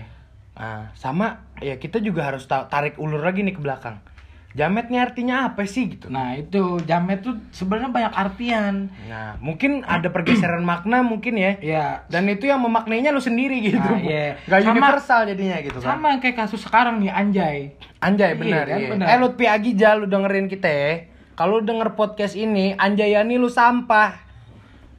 Nah, 0.55 0.93
sama 0.93 1.41
ya 1.59 1.81
kita 1.81 1.99
juga 1.99 2.29
harus 2.29 2.45
ta- 2.45 2.69
tarik 2.69 3.01
ulur 3.01 3.25
lagi 3.25 3.41
nih 3.41 3.57
ke 3.57 3.63
belakang. 3.63 4.05
Jamet 4.51 4.91
nih 4.91 4.99
artinya 4.99 5.47
apa 5.47 5.63
sih 5.63 5.95
gitu. 5.95 6.11
Nah, 6.11 6.35
itu 6.35 6.83
jamet 6.83 7.23
tuh 7.23 7.39
sebenarnya 7.55 7.95
banyak 7.95 8.15
artian. 8.19 8.91
Nah, 9.07 9.39
mungkin 9.39 9.87
ada 9.87 10.11
pergeseran 10.11 10.67
makna 10.67 11.07
mungkin 11.07 11.39
ya. 11.39 11.55
Iya. 11.63 11.87
Dan 12.11 12.27
itu 12.27 12.51
yang 12.51 12.59
memaknainya 12.59 13.15
lu 13.15 13.23
sendiri 13.23 13.63
gitu. 13.63 13.79
Nah, 13.79 14.03
iya. 14.03 14.35
Gak 14.51 14.67
Sama- 14.67 14.75
universal 14.75 15.21
jadinya 15.31 15.57
gitu 15.63 15.79
kan. 15.79 15.87
Sama 15.95 16.19
kayak 16.19 16.37
kasus 16.37 16.67
sekarang 16.67 16.99
nih 16.99 17.15
Anjay. 17.15 17.59
Anjay 18.03 18.35
Iya, 18.35 18.41
benar 18.43 18.65
kan, 18.67 18.79
iya. 18.83 18.89
benar. 18.91 19.07
Eh 19.07 19.19
Lutfi 19.23 19.47
Agija 19.47 19.89
lu 19.95 20.11
dengerin 20.11 20.51
kita 20.51 20.67
ya. 20.67 20.93
Kalau 21.39 21.63
denger 21.63 21.95
podcast 21.95 22.35
ini, 22.35 22.75
Anjayani 22.75 23.39
lu 23.39 23.47
sampah. 23.49 24.30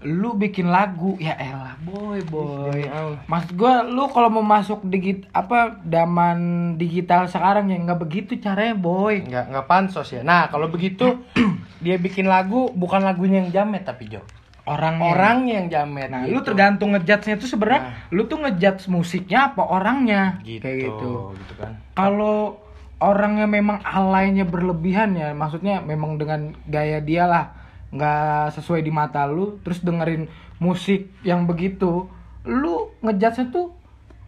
Lu 0.02 0.34
bikin 0.34 0.66
lagu 0.66 1.14
ya 1.22 1.38
elah 1.38 1.78
boy 1.80 2.18
boy. 2.26 2.82
Allah. 2.90 3.22
Maksud 3.30 3.54
gua 3.54 3.86
lu 3.86 4.10
kalau 4.10 4.34
mau 4.34 4.42
masuk 4.42 4.82
digit 4.90 5.30
apa 5.30 5.78
zaman 5.86 6.38
digital 6.76 7.30
sekarang 7.30 7.70
ya 7.70 7.78
nggak 7.78 8.02
begitu 8.02 8.42
caranya 8.42 8.74
boy. 8.74 9.22
Nggak 9.22 9.54
nggak 9.54 9.66
pansos 9.70 10.10
ya. 10.10 10.26
Nah, 10.26 10.50
kalau 10.50 10.74
begitu 10.74 11.22
dia 11.86 12.02
bikin 12.02 12.26
lagu 12.26 12.74
bukan 12.74 13.06
lagunya 13.06 13.46
yang 13.46 13.54
jamet 13.54 13.86
tapi 13.86 14.10
Jo. 14.10 14.26
Orangnya. 14.66 15.06
Orangnya 15.14 15.54
yang 15.62 15.68
jamet. 15.70 16.10
Nah, 16.10 16.22
gitu. 16.26 16.34
lu 16.34 16.40
tergantung 16.42 16.90
ngejudge-nya 16.94 17.36
itu 17.38 17.46
sebenarnya 17.50 17.82
Nah. 17.82 17.94
lu 18.14 18.22
tuh 18.26 18.38
ngejudge 18.42 18.90
musiknya 18.90 19.54
apa 19.54 19.62
orangnya. 19.66 20.38
gitu, 20.42 20.62
Kayak 20.62 20.78
gitu. 20.86 21.10
gitu 21.34 21.54
kan. 21.58 21.78
Kalau 21.94 22.58
orangnya 22.98 23.50
memang 23.50 23.82
alaynya 23.82 24.46
berlebihan 24.46 25.18
ya, 25.18 25.34
maksudnya 25.34 25.82
memang 25.82 26.22
dengan 26.22 26.54
gaya 26.66 27.02
dia 27.02 27.26
lah 27.26 27.46
nggak 27.92 28.56
sesuai 28.56 28.82
di 28.82 28.92
mata 28.92 29.28
lu, 29.28 29.60
terus 29.62 29.84
dengerin 29.84 30.28
musik 30.64 31.12
yang 31.28 31.44
begitu, 31.46 32.08
lu 32.48 32.92
ngejudge 33.04 33.52
tuh 33.52 33.76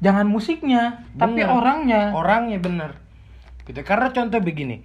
jangan 0.03 0.27
musiknya, 0.27 1.07
tapi 1.15 1.41
Bener. 1.43 1.51
orangnya. 1.55 2.01
Orangnya 2.11 2.59
bener. 2.59 2.91
Gitu. 3.63 3.79
Karena 3.87 4.11
contoh 4.11 4.43
begini. 4.43 4.83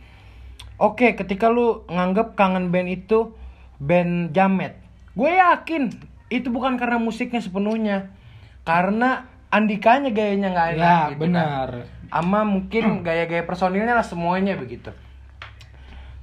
Oke, 0.79 1.19
ketika 1.19 1.51
lu 1.51 1.83
nganggep 1.91 2.39
kangen 2.39 2.71
band 2.71 2.87
itu 2.87 3.35
band 3.83 4.31
jamet. 4.31 4.79
Gue 5.19 5.35
yakin 5.35 5.91
itu 6.31 6.47
bukan 6.55 6.79
karena 6.79 7.03
musiknya 7.03 7.43
sepenuhnya. 7.43 8.15
Karena 8.63 9.27
Andikanya 9.49 10.13
gayanya 10.13 10.53
nggak 10.53 10.69
enak 10.77 10.85
Ya, 10.85 11.01
gitu 11.09 11.21
benar. 11.25 11.69
kan. 11.89 12.21
Ama 12.21 12.45
mungkin 12.45 13.01
gaya-gaya 13.01 13.49
personilnya 13.49 13.97
lah 13.97 14.05
semuanya 14.05 14.61
begitu. 14.61 14.93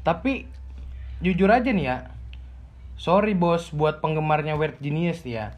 Tapi 0.05 0.45
jujur 1.25 1.49
aja 1.49 1.65
nih 1.73 1.85
ya. 1.89 1.97
Sorry 2.95 3.35
bos 3.35 3.69
buat 3.69 3.99
penggemarnya 3.99 4.55
Weird 4.55 4.79
Genius 4.79 5.21
ya. 5.21 5.51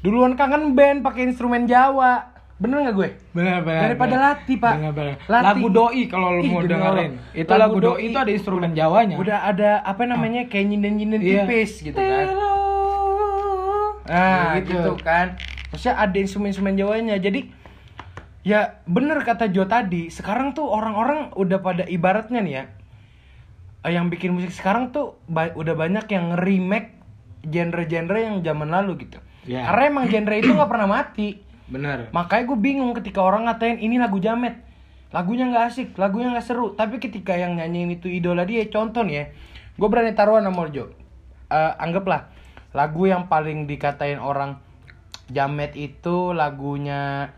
Duluan 0.00 0.38
kangen 0.38 0.78
band 0.78 1.02
pakai 1.02 1.26
instrumen 1.26 1.66
Jawa. 1.66 2.30
Bener 2.54 2.86
nggak 2.86 2.94
gue? 2.94 3.08
Benar 3.34 3.66
benar. 3.66 3.80
Daripada 3.90 4.14
benar. 4.14 4.26
latih, 4.30 4.56
Pak. 4.62 4.74
Benar, 4.78 4.92
benar. 4.94 5.14
Latih. 5.26 5.46
Lagu 5.50 5.66
doi 5.68 6.02
kalau 6.06 6.28
lu 6.38 6.42
Ih, 6.46 6.50
mau 6.54 6.62
dengerin. 6.62 7.12
Itu 7.34 7.52
lagu, 7.52 7.76
doi, 7.82 7.98
itu 8.06 8.16
ada 8.16 8.30
instrumen 8.30 8.70
Jawanya. 8.72 9.16
Udah 9.18 9.38
ada 9.42 9.70
apa 9.82 10.06
namanya 10.06 10.46
kayak 10.46 10.66
nyinden-nyinden 10.70 11.18
Iya. 11.18 11.44
tipis 11.44 11.82
gitu 11.82 11.98
kan. 11.98 12.26
Nah, 14.04 14.60
Kayak 14.60 14.64
gitu. 14.68 14.90
kan. 15.02 15.26
Maksudnya 15.72 15.96
ada 15.98 16.16
instrumen-instrumen 16.16 16.74
Jawanya. 16.78 17.16
Jadi 17.18 17.66
Ya 18.44 18.76
bener 18.84 19.24
kata 19.24 19.48
Jo 19.48 19.64
tadi, 19.64 20.12
sekarang 20.12 20.52
tuh 20.52 20.68
orang-orang 20.68 21.32
udah 21.32 21.64
pada 21.64 21.88
ibaratnya 21.88 22.44
nih 22.44 22.52
ya 22.52 22.64
Yang 23.84 24.06
bikin 24.16 24.30
musik 24.32 24.52
sekarang 24.52 24.90
tuh 24.90 25.20
ba- 25.28 25.52
udah 25.52 25.76
banyak 25.76 26.08
yang 26.08 26.34
remake 26.34 26.96
genre-genre 27.44 28.16
yang 28.16 28.36
zaman 28.40 28.72
lalu 28.72 29.04
gitu. 29.04 29.20
Ya. 29.44 29.68
Karena 29.68 29.82
emang 29.92 30.04
genre 30.08 30.34
itu 30.34 30.50
nggak 30.50 30.70
pernah 30.72 30.88
mati. 30.88 31.28
Bener. 31.68 32.08
Makanya 32.12 32.44
gue 32.48 32.58
bingung 32.58 32.92
ketika 32.96 33.20
orang 33.20 33.44
ngatain 33.44 33.76
ini 33.76 34.00
lagu 34.00 34.16
jamet. 34.16 34.56
Lagunya 35.12 35.46
nggak 35.46 35.64
asik, 35.70 35.88
lagunya 35.94 36.32
nggak 36.32 36.46
seru. 36.48 36.72
Tapi 36.72 36.98
ketika 36.98 37.36
yang 37.36 37.54
nyanyiin 37.54 38.00
itu 38.00 38.08
idola 38.08 38.42
dia, 38.42 38.64
contoh 38.66 39.04
nih 39.04 39.14
ya. 39.14 39.24
Gue 39.74 39.88
berani 39.90 40.14
taruhan 40.14 40.46
sama 40.46 40.70
Jo 40.70 40.90
Eh, 41.50 41.72
Anggaplah 41.76 42.30
lagu 42.74 43.06
yang 43.06 43.30
paling 43.30 43.70
dikatain 43.70 44.18
orang 44.18 44.58
jamet 45.30 45.72
itu 45.78 46.34
lagunya 46.34 47.30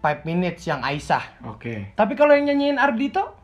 5 0.00 0.22
Minutes 0.22 0.62
yang 0.64 0.84
Aisyah. 0.84 1.42
Oke. 1.50 1.92
Tapi 1.92 2.12
kalau 2.14 2.32
yang 2.32 2.46
nyanyiin 2.46 2.78
Ardito 2.78 3.35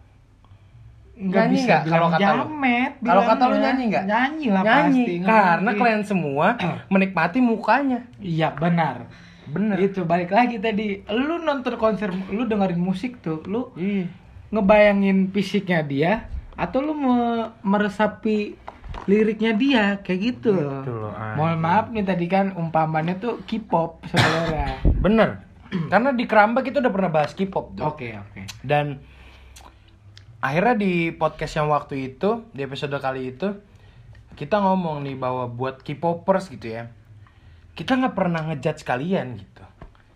Nyanyi 1.22 1.58
nggak 1.62 1.82
kalau 1.86 2.08
kata 2.10 2.18
lu? 2.18 2.42
jamet. 2.42 2.92
Kalau 2.98 3.22
kata 3.22 3.42
lu 3.42 3.54
bilangnya. 3.54 3.62
nyanyi 3.62 3.84
nggak? 3.86 4.04
Nyanyi 4.04 4.46
lah 4.50 4.62
Nyanyi, 4.62 5.02
pasti. 5.06 5.14
karena 5.22 5.70
ngerti. 5.70 5.78
kalian 5.78 6.02
semua 6.02 6.46
menikmati 6.92 7.38
mukanya 7.38 8.00
Iya 8.18 8.48
benar. 8.52 9.06
Bener 9.46 9.76
Itu 9.78 10.02
balik 10.02 10.30
lagi 10.30 10.58
tadi. 10.58 11.02
Lu 11.06 11.38
nonton 11.38 11.74
konser, 11.76 12.10
lu 12.30 12.46
dengerin 12.46 12.78
musik 12.78 13.22
tuh, 13.22 13.42
lu 13.46 13.70
Iya 13.74 14.10
ngebayangin 14.52 15.32
fisiknya 15.32 15.80
dia 15.80 16.28
atau 16.52 16.84
lu 16.84 16.92
me- 16.92 17.48
meresapi 17.64 18.60
liriknya 19.08 19.56
dia 19.56 19.84
kayak 20.04 20.20
gitu. 20.20 20.52
Gitu 20.52 20.92
loh. 20.92 21.12
Mohon 21.34 21.56
maaf 21.58 21.86
nih 21.88 22.04
tadi 22.04 22.28
kan 22.28 22.52
umpamannya 22.52 23.16
tuh 23.16 23.40
K-pop 23.48 24.04
saudara. 24.12 24.76
Bener. 25.04 25.40
Karena 25.88 26.12
di 26.12 26.28
Keramba 26.28 26.60
kita 26.60 26.84
udah 26.84 26.92
pernah 26.92 27.08
bahas 27.08 27.32
K-pop 27.32 27.80
tuh. 27.80 27.88
Oke 27.88 28.12
oke. 28.12 28.44
Dan 28.60 29.00
akhirnya 30.42 30.74
di 30.74 31.14
podcast 31.14 31.56
yang 31.56 31.70
waktu 31.70 32.12
itu, 32.12 32.44
di 32.50 32.66
episode 32.66 32.98
kali 32.98 33.32
itu, 33.32 33.54
kita 34.34 34.58
ngomong 34.58 35.06
nih 35.06 35.16
bahwa 35.16 35.46
buat 35.46 35.80
K-popers 35.80 36.50
gitu 36.50 36.74
ya, 36.74 36.90
kita 37.78 37.96
nggak 37.96 38.16
pernah 38.18 38.42
ngejudge 38.50 38.82
kalian 38.82 39.38
gitu. 39.38 39.64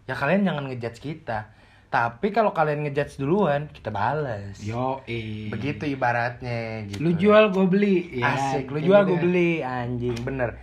Ya 0.05 0.19
kalian 0.19 0.45
jangan 0.45 0.67
ngejudge 0.69 0.99
kita. 1.01 1.55
Tapi 1.87 2.35
kalau 2.35 2.51
kalian 2.51 2.85
ngejudge 2.85 3.23
duluan, 3.23 3.71
kita 3.71 3.95
balas. 3.95 4.59
Yo 4.61 5.07
eh. 5.07 5.49
Begitu 5.49 5.87
ibaratnya 5.87 6.85
gitu. 6.91 7.01
Lu 7.01 7.15
jual 7.15 7.55
gue 7.55 7.67
beli. 7.71 8.21
Ya, 8.21 8.35
Asik, 8.35 8.75
lu 8.75 8.83
jual 8.83 9.07
gitu 9.07 9.15
gue 9.15 9.17
ya. 9.17 9.23
beli 9.23 9.51
anjing, 9.63 10.19
bener. 10.27 10.59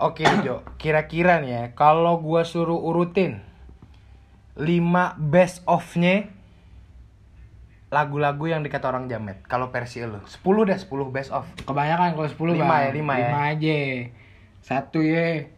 Oke 0.00 0.24
Jo, 0.40 0.64
kira-kira 0.80 1.44
nih 1.44 1.52
ya, 1.52 1.64
kalau 1.76 2.24
gua 2.24 2.40
suruh 2.40 2.80
urutin 2.80 3.44
5 4.56 4.64
best 5.20 5.60
of-nya 5.68 6.32
lagu-lagu 7.90 8.46
yang 8.46 8.62
dikata 8.62 8.86
orang 8.86 9.10
jamet. 9.10 9.42
Kalau 9.50 9.74
versi 9.74 9.98
lu, 10.06 10.22
10 10.22 10.70
deh, 10.70 10.78
10 10.78 11.10
best 11.10 11.34
of. 11.34 11.44
Kebanyakan 11.66 12.14
kalau 12.14 12.28
10 12.30 12.54
Lima 12.62 12.66
Bang. 12.70 12.82
ya, 12.86 12.90
lima 12.94 13.14
ya. 13.18 13.30
aja. 13.50 13.80
Satu 14.62 15.02
ya. 15.02 15.50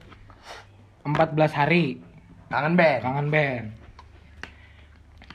14 1.04 1.52
hari. 1.52 2.00
Kangen 2.48 2.74
band. 2.74 3.00
Kangen 3.04 3.28
band. 3.28 3.64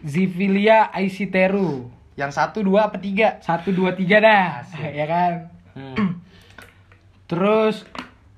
Zivilia 0.02 0.90
Aisiteru. 0.90 1.94
Yang 2.18 2.32
satu, 2.34 2.66
dua, 2.66 2.90
apa 2.90 2.98
tiga? 2.98 3.38
Satu 3.46 3.70
dua 3.70 3.94
tiga 3.94 4.18
dah, 4.18 4.66
ya 5.00 5.06
kan. 5.06 5.34
Hmm. 5.78 6.18
Terus 7.30 7.86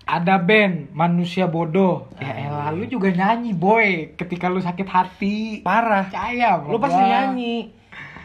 ada 0.03 0.35
band 0.35 0.91
Manusia 0.91 1.47
Bodoh. 1.47 2.11
Ya 2.19 2.49
elah, 2.49 2.75
lu 2.75 2.83
juga 2.91 3.07
nyanyi 3.07 3.55
boy. 3.55 4.19
Ketika 4.19 4.51
lu 4.51 4.59
sakit 4.59 4.87
hati. 4.89 5.37
Parah. 5.63 6.11
Percaya 6.11 6.59
Lu 6.65 6.75
pasti 6.81 6.99
nyanyi. 6.99 7.78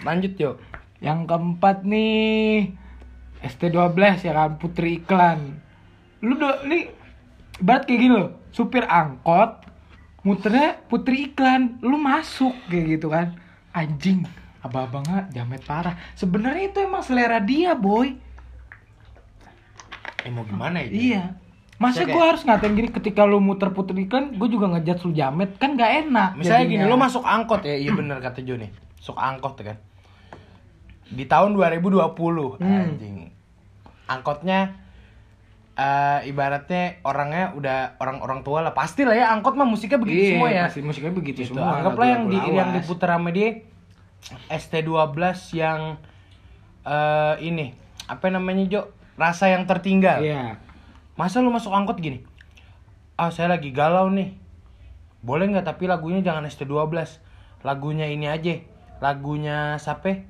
Lanjut 0.05 0.33
Jo. 0.37 0.51
Yang 1.01 1.27
keempat 1.29 1.85
nih 1.85 2.73
ST12 3.45 4.25
ya 4.25 4.33
kan 4.33 4.57
Putri 4.61 5.01
Iklan. 5.03 5.61
Lu 6.25 6.37
do, 6.41 6.49
nih 6.65 6.89
ibarat 7.61 7.85
kayak 7.85 8.01
gini 8.01 8.15
loh, 8.15 8.31
supir 8.53 8.85
angkot 8.89 9.65
muternya 10.25 10.81
Putri 10.89 11.31
Iklan, 11.31 11.79
lu 11.85 12.01
masuk 12.01 12.57
kayak 12.73 12.99
gitu 12.99 13.13
kan. 13.13 13.37
Anjing, 13.77 14.25
abang-abangnya 14.65 15.29
jamet 15.31 15.61
parah. 15.69 15.95
Sebenarnya 16.17 16.73
itu 16.73 16.79
emang 16.81 17.05
selera 17.05 17.39
dia, 17.45 17.77
boy. 17.77 18.17
Eh 20.25 20.33
mau 20.33 20.49
gimana 20.49 20.81
ya? 20.81 20.89
Iya. 20.89 21.25
Masa 21.77 22.07
gue 22.09 22.17
harus 22.25 22.47
ngatain 22.47 22.73
gini 22.73 22.89
ketika 22.89 23.29
lu 23.29 23.45
muter 23.45 23.69
Putri 23.77 24.09
Iklan, 24.09 24.41
gue 24.41 24.49
juga 24.49 24.73
ngejudge 24.73 25.05
lu 25.05 25.13
jamet, 25.13 25.61
kan 25.61 25.77
gak 25.77 26.09
enak. 26.09 26.31
Misalnya 26.41 26.65
gini, 26.65 26.81
jadinya. 26.81 26.89
lu 26.89 26.97
masuk 26.97 27.25
angkot 27.29 27.61
ya, 27.61 27.77
iya 27.77 27.93
bener 27.93 28.17
kata 28.25 28.41
Jo 28.41 28.57
nih. 28.57 28.73
Masuk 28.73 29.21
angkot 29.21 29.61
kan. 29.61 29.77
Di 31.07 31.25
tahun 31.25 31.53
2020, 31.53 32.57
Hmm. 32.57 32.81
anjing. 32.89 33.17
Angkotnya 34.05 34.81
eh 35.75 36.21
ibaratnya 36.25 37.03
orangnya 37.03 37.51
udah 37.53 37.79
orang-orang 37.99 38.41
tua 38.41 38.63
lah. 38.63 38.73
Pasti 38.73 39.03
lah 39.03 39.13
ya 39.13 39.27
angkot 39.29 39.53
mah 39.53 39.67
musiknya 39.67 39.99
begitu 39.99 40.21
Iya, 40.21 40.31
semua 40.33 40.49
ya. 40.49 40.63
pasti 40.65 40.81
musiknya 40.81 41.13
begitu 41.13 41.39
Gitu. 41.43 41.51
semua. 41.51 41.75
Anggaplah 41.75 42.07
yang 42.09 42.23
di 42.29 42.39
yang 42.49 42.71
diputar 42.73 43.11
sama 43.11 43.29
dia 43.29 43.59
ST12 44.47 45.19
yang 45.53 45.99
eh 46.83 47.35
ini 47.43 47.75
apa 48.07 48.29
namanya 48.29 48.65
Jo? 48.67 48.81
Rasa 49.15 49.47
yang 49.49 49.65
tertinggal. 49.65 50.21
Iya. 50.21 50.59
Masa 51.15 51.39
lu 51.39 51.49
masuk 51.49 51.71
angkot 51.71 51.99
gini? 51.99 52.23
Ah, 53.15 53.31
saya 53.31 53.47
lagi 53.49 53.71
galau 53.71 54.11
nih. 54.11 54.35
Boleh 55.21 55.47
nggak 55.49 55.65
tapi 55.65 55.87
lagunya 55.87 56.21
jangan 56.21 56.45
ST12. 56.45 57.19
Lagunya 57.63 58.07
ini 58.07 58.27
aja. 58.27 58.59
Lagunya 58.99 59.75
siapa? 59.77 60.23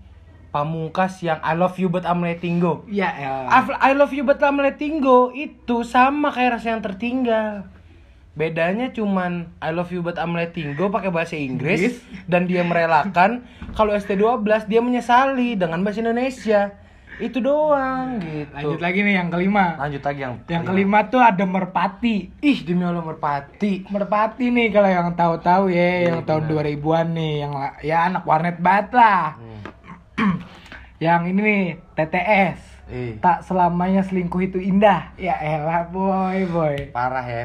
Pamungkas 0.55 1.19
yang 1.19 1.43
I 1.43 1.59
love 1.59 1.75
you 1.83 1.91
but 1.91 2.07
I'm 2.07 2.23
letting 2.23 2.63
go. 2.63 2.87
Iya, 2.87 3.11
elah. 3.11 3.51
I 3.51 3.91
I 3.91 3.99
love 3.99 4.15
you 4.15 4.23
but 4.23 4.39
I'm 4.39 4.63
letting 4.63 5.03
go 5.03 5.35
itu 5.35 5.83
sama 5.83 6.31
kayak 6.31 6.63
rasa 6.63 6.79
yang 6.79 6.83
tertinggal. 6.87 7.67
Bedanya 8.39 8.95
cuman 8.95 9.51
I 9.59 9.75
love 9.75 9.91
you 9.91 9.99
but 10.07 10.15
I'm 10.15 10.31
letting 10.31 10.79
go 10.79 10.95
pakai 10.95 11.11
bahasa 11.11 11.35
Inggris 11.35 11.99
Inggris. 11.99 12.27
dan 12.31 12.47
dia 12.47 12.63
merelakan 12.63 13.43
kalau 13.75 13.95
ST12 13.95 14.71
dia 14.71 14.79
menyesali 14.79 15.59
dengan 15.59 15.83
bahasa 15.83 15.99
Indonesia. 16.07 16.75
Itu 17.19 17.39
doang 17.39 18.19
gitu. 18.23 18.51
Lanjut 18.55 18.83
lagi 18.83 19.07
nih 19.07 19.15
yang 19.23 19.31
kelima. 19.31 19.79
Lanjut 19.79 20.03
lagi 20.03 20.21
yang 20.27 20.35
Yang 20.51 20.65
kelima 20.67 20.99
tuh 21.07 21.23
ada 21.23 21.47
Merpati. 21.47 22.31
Ih 22.43 22.59
demi 22.67 22.83
Allah 22.83 23.07
merpati. 23.07 23.87
Merpati 23.87 24.51
nih 24.51 24.67
kalau 24.75 24.91
yang 24.91 25.15
tahu-tahu 25.15 25.71
ya, 25.71 25.79
Iya, 25.79 26.11
yang 26.11 26.27
tahun 26.27 26.43
benar. 26.51 26.67
2000-an 26.75 27.07
nih, 27.15 27.33
yang 27.39 27.53
ya 27.87 27.97
anak 28.11 28.23
warnet 28.27 28.59
banget 28.59 28.99
lah. 28.99 29.39
yang 31.05 31.27
ini 31.27 31.41
nih, 31.41 31.63
TTS. 31.97 32.61
Eh 32.93 33.17
Tak 33.19 33.43
selamanya 33.49 34.05
selingkuh 34.05 34.45
itu 34.45 34.59
indah. 34.61 35.17
Ya 35.17 35.41
elah 35.41 35.89
boy, 35.89 36.45
boy. 36.49 36.93
parah 36.93 37.25
ya. 37.25 37.45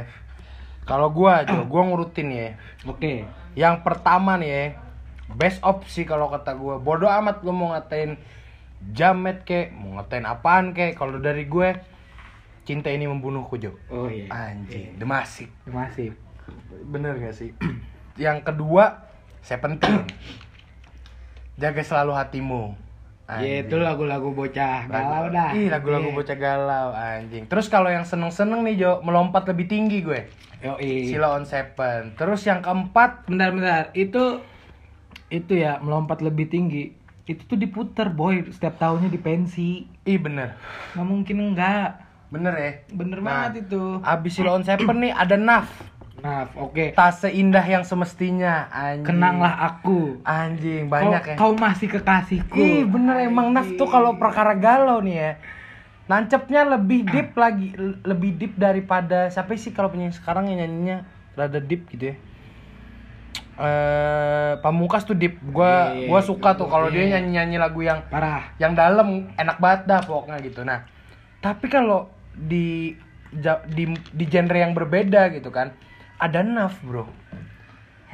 Kalau 0.84 1.14
gua 1.14 1.46
aja, 1.46 1.64
gua 1.72 1.82
ngurutin 1.88 2.30
ya. 2.32 2.50
Oke. 2.86 3.26
Yang 3.58 3.76
pertama 3.82 4.38
nih 4.38 4.50
ya, 4.50 4.64
best 5.34 5.64
opsi 5.66 6.06
kalau 6.06 6.30
kata 6.30 6.54
gua. 6.56 6.78
Bodoh 6.78 7.10
amat 7.10 7.42
lu 7.44 7.52
mau 7.56 7.74
ngatain 7.74 8.20
jamet 8.94 9.44
kek, 9.44 9.76
mau 9.76 10.00
ngatain 10.00 10.26
apaan 10.26 10.72
kek. 10.72 10.96
Kalau 10.96 11.20
dari 11.20 11.44
gue, 11.46 11.76
cinta 12.64 12.88
ini 12.88 13.08
membunuhku 13.12 13.60
Jo. 13.60 13.76
Oh 13.92 14.08
iya. 14.08 14.32
Anjing, 14.32 14.96
demasik. 14.96 15.52
Masih. 15.68 16.16
Bener 16.88 17.20
gak 17.20 17.36
sih? 17.36 17.52
Yang 18.20 18.48
kedua, 18.52 19.10
Seventeen. 19.40 20.04
Jaga 21.60 21.84
selalu 21.84 22.16
hatimu. 22.16 22.64
Ya 23.30 23.62
itu 23.62 23.78
lagu-lagu 23.78 24.34
bocah 24.34 24.90
galau 24.90 25.30
dah. 25.30 25.54
Ih, 25.54 25.70
lagu-lagu 25.70 26.10
Iya. 26.10 26.18
bocah 26.18 26.38
galau 26.40 26.88
anjing. 26.90 27.46
Terus 27.46 27.70
kalau 27.70 27.86
yang 27.86 28.02
seneng-seneng 28.02 28.66
nih 28.66 28.76
Jo, 28.76 28.92
melompat 29.06 29.46
lebih 29.46 29.70
tinggi 29.70 30.02
gue. 30.02 30.26
Yoi. 30.60 31.06
Sila 31.06 31.38
on 31.38 31.46
Seven. 31.46 32.18
Terus 32.18 32.42
yang 32.44 32.60
keempat, 32.60 33.30
Bentar-bentar, 33.30 33.94
itu 33.94 34.42
itu 35.30 35.54
ya 35.54 35.78
melompat 35.78 36.20
lebih 36.20 36.50
tinggi. 36.50 36.90
Itu 37.24 37.46
tuh 37.46 37.54
diputer 37.56 38.10
boy 38.10 38.50
setiap 38.50 38.82
tahunnya 38.82 39.14
di 39.14 39.22
pensi. 39.22 39.86
ih 40.02 40.18
bener. 40.18 40.58
Nggak 40.98 41.06
mungkin 41.06 41.38
enggak. 41.46 42.02
Bener 42.34 42.54
ya? 42.58 42.72
Bener 42.90 43.22
Nah, 43.22 43.26
banget 43.46 43.70
itu. 43.70 44.02
Abis 44.02 44.32
Sila 44.34 44.58
on 44.58 44.66
Seven 44.66 44.98
nih 44.98 45.14
ada 45.14 45.38
Naf. 45.38 45.70
Nah, 46.20 46.52
oke. 46.56 46.94
Tak 46.94 47.12
seindah 47.24 47.64
yang 47.64 47.84
semestinya 47.88 48.68
anjing. 48.72 49.08
Kenanglah 49.08 49.56
aku. 49.72 50.20
Anjing, 50.28 50.92
banyak 50.92 51.22
kau, 51.24 51.32
ya. 51.32 51.36
Kau 51.40 51.54
masih 51.56 51.88
kekasihku. 51.88 52.60
Ih 52.60 52.84
bener 52.84 53.24
emang 53.24 53.56
Naf 53.56 53.68
tuh 53.80 53.88
kalau 53.88 54.20
perkara 54.20 54.54
galau 54.56 55.00
nih 55.00 55.16
ya 55.16 55.32
Nancepnya 56.10 56.66
lebih 56.66 57.06
deep 57.06 57.38
lagi 57.38 57.70
Lebih 58.02 58.34
deep 58.36 58.54
daripada 58.58 59.30
Siapa 59.30 59.54
sih 59.54 59.70
kalau 59.70 59.94
penyanyi 59.94 60.18
sekarang 60.18 60.50
yang 60.50 60.66
nyanyinya 60.66 61.06
Rada 61.38 61.62
deep 61.62 61.86
gitu 61.94 62.14
ya 62.14 62.16
eh 63.60 64.54
Pamungkas 64.64 65.04
tuh 65.04 65.14
deep 65.14 65.38
Gua 65.52 65.92
Iya, 65.94 66.08
gua 66.08 66.20
suka 66.24 66.56
tuh 66.56 66.72
kalau 66.72 66.88
dia 66.88 67.06
iya. 67.06 67.20
nyanyi-nyanyi 67.20 67.58
lagu 67.60 67.84
yang 67.84 68.00
Parah. 68.08 68.56
yang 68.58 68.74
dalam 68.74 69.30
enak 69.36 69.60
banget 69.60 69.82
dah 69.86 70.02
pokoknya 70.02 70.40
gitu. 70.42 70.64
Nah, 70.64 70.88
tapi 71.44 71.68
kalau 71.68 72.08
di 72.34 72.96
di 73.70 73.84
di 74.16 74.26
genre 74.26 74.58
yang 74.58 74.74
berbeda 74.74 75.30
gitu 75.36 75.52
kan, 75.52 75.76
ada 76.20 76.44
Naf, 76.44 76.76
Bro. 76.84 77.08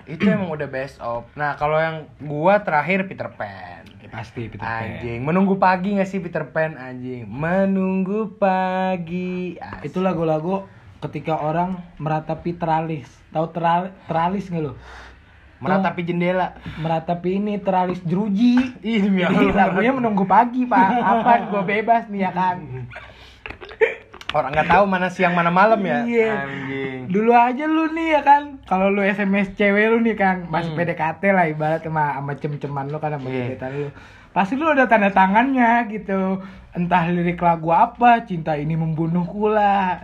itu 0.05 0.21
emang 0.29 0.53
udah 0.53 0.69
best 0.69 1.01
of. 1.01 1.25
Nah, 1.33 1.57
kalau 1.57 1.81
yang 1.81 2.05
gua 2.21 2.61
terakhir 2.61 3.09
Peter 3.09 3.25
Pan. 3.33 3.81
Ya, 3.97 4.09
pasti 4.13 4.45
Peter 4.45 4.61
Pan. 4.61 5.01
Anjing, 5.01 5.25
menunggu 5.25 5.57
pagi 5.57 5.97
gak 5.97 6.05
sih 6.05 6.21
Peter 6.21 6.45
Pan 6.45 6.77
anjing? 6.77 7.25
Menunggu 7.25 8.37
pagi. 8.37 9.57
Asik. 9.57 9.89
Itu 9.89 10.05
lagu-lagu 10.05 10.69
ketika 11.01 11.41
orang 11.41 11.81
meratapi 11.97 12.53
teralis. 12.53 13.09
Tahu 13.33 13.49
teral- 13.49 13.97
teralis 14.05 14.45
nggak 14.45 14.63
lo? 14.63 14.77
meratapi 15.55 16.01
jendela. 16.05 16.53
Meratapi 16.77 17.29
ini 17.41 17.57
teralis 17.57 17.97
jeruji. 18.05 18.77
Ih, 18.85 19.01
Allah. 19.25 19.73
lagunya 19.73 19.97
menunggu 19.97 20.27
pagi 20.29 20.69
pak. 20.69 21.01
Apa? 21.17 21.49
Gue 21.49 21.63
bebas 21.65 22.05
nih 22.11 22.29
ya 22.29 22.31
kan. 22.35 22.61
Orang 24.33 24.51
nggak 24.51 24.67
tahu 24.67 24.83
mana 24.89 25.07
siang 25.07 25.37
mana 25.37 25.53
malam 25.53 25.79
ya. 25.79 26.01
Iya. 26.03 26.31
Anjing. 26.43 26.99
Dulu 27.07 27.31
aja 27.31 27.65
lu 27.67 27.93
nih 27.93 28.07
ya 28.17 28.21
kan. 28.25 28.43
Kalau 28.65 28.89
lu 28.89 29.05
SMS 29.05 29.53
cewek 29.53 29.93
lu 29.93 30.01
nih 30.01 30.17
kan, 30.17 30.49
masih 30.49 30.73
Hmm. 30.73 30.79
PDKT 30.81 31.21
lah 31.31 31.45
ibarat 31.45 31.85
sama 31.85 32.17
sama 32.17 32.33
cem-ceman 32.35 32.89
lu 32.89 32.97
kan 32.97 33.15
sama 33.15 33.27
Iya. 33.29 33.53
gebetan 33.53 33.71
lu. 33.77 33.89
Pasti 34.33 34.59
lu 34.59 34.67
ada 34.67 34.89
tanda 34.89 35.07
tangannya 35.09 35.87
gitu. 35.87 36.43
Entah 36.75 37.07
lirik 37.07 37.39
lagu 37.39 37.71
apa, 37.71 38.27
cinta 38.27 38.59
ini 38.59 38.75
membunuhku 38.75 39.47
lah. 39.47 40.03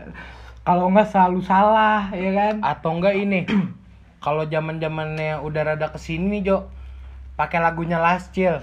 Kalau 0.63 0.88
enggak 0.88 1.12
selalu 1.12 1.41
salah, 1.43 2.07
ya 2.15 2.31
kan? 2.31 2.55
Atau 2.63 2.95
enggak 2.95 3.17
ini. 3.17 3.43
Kalau 4.23 4.47
zaman-zamannya 4.47 5.41
udah 5.41 5.73
rada 5.73 5.91
ke 5.91 5.99
sini 5.99 6.39
nih, 6.39 6.41
Jo. 6.47 6.57
Pakai 7.36 7.60
lagunya 7.60 7.99
Last 7.99 8.31
Chill. 8.31 8.62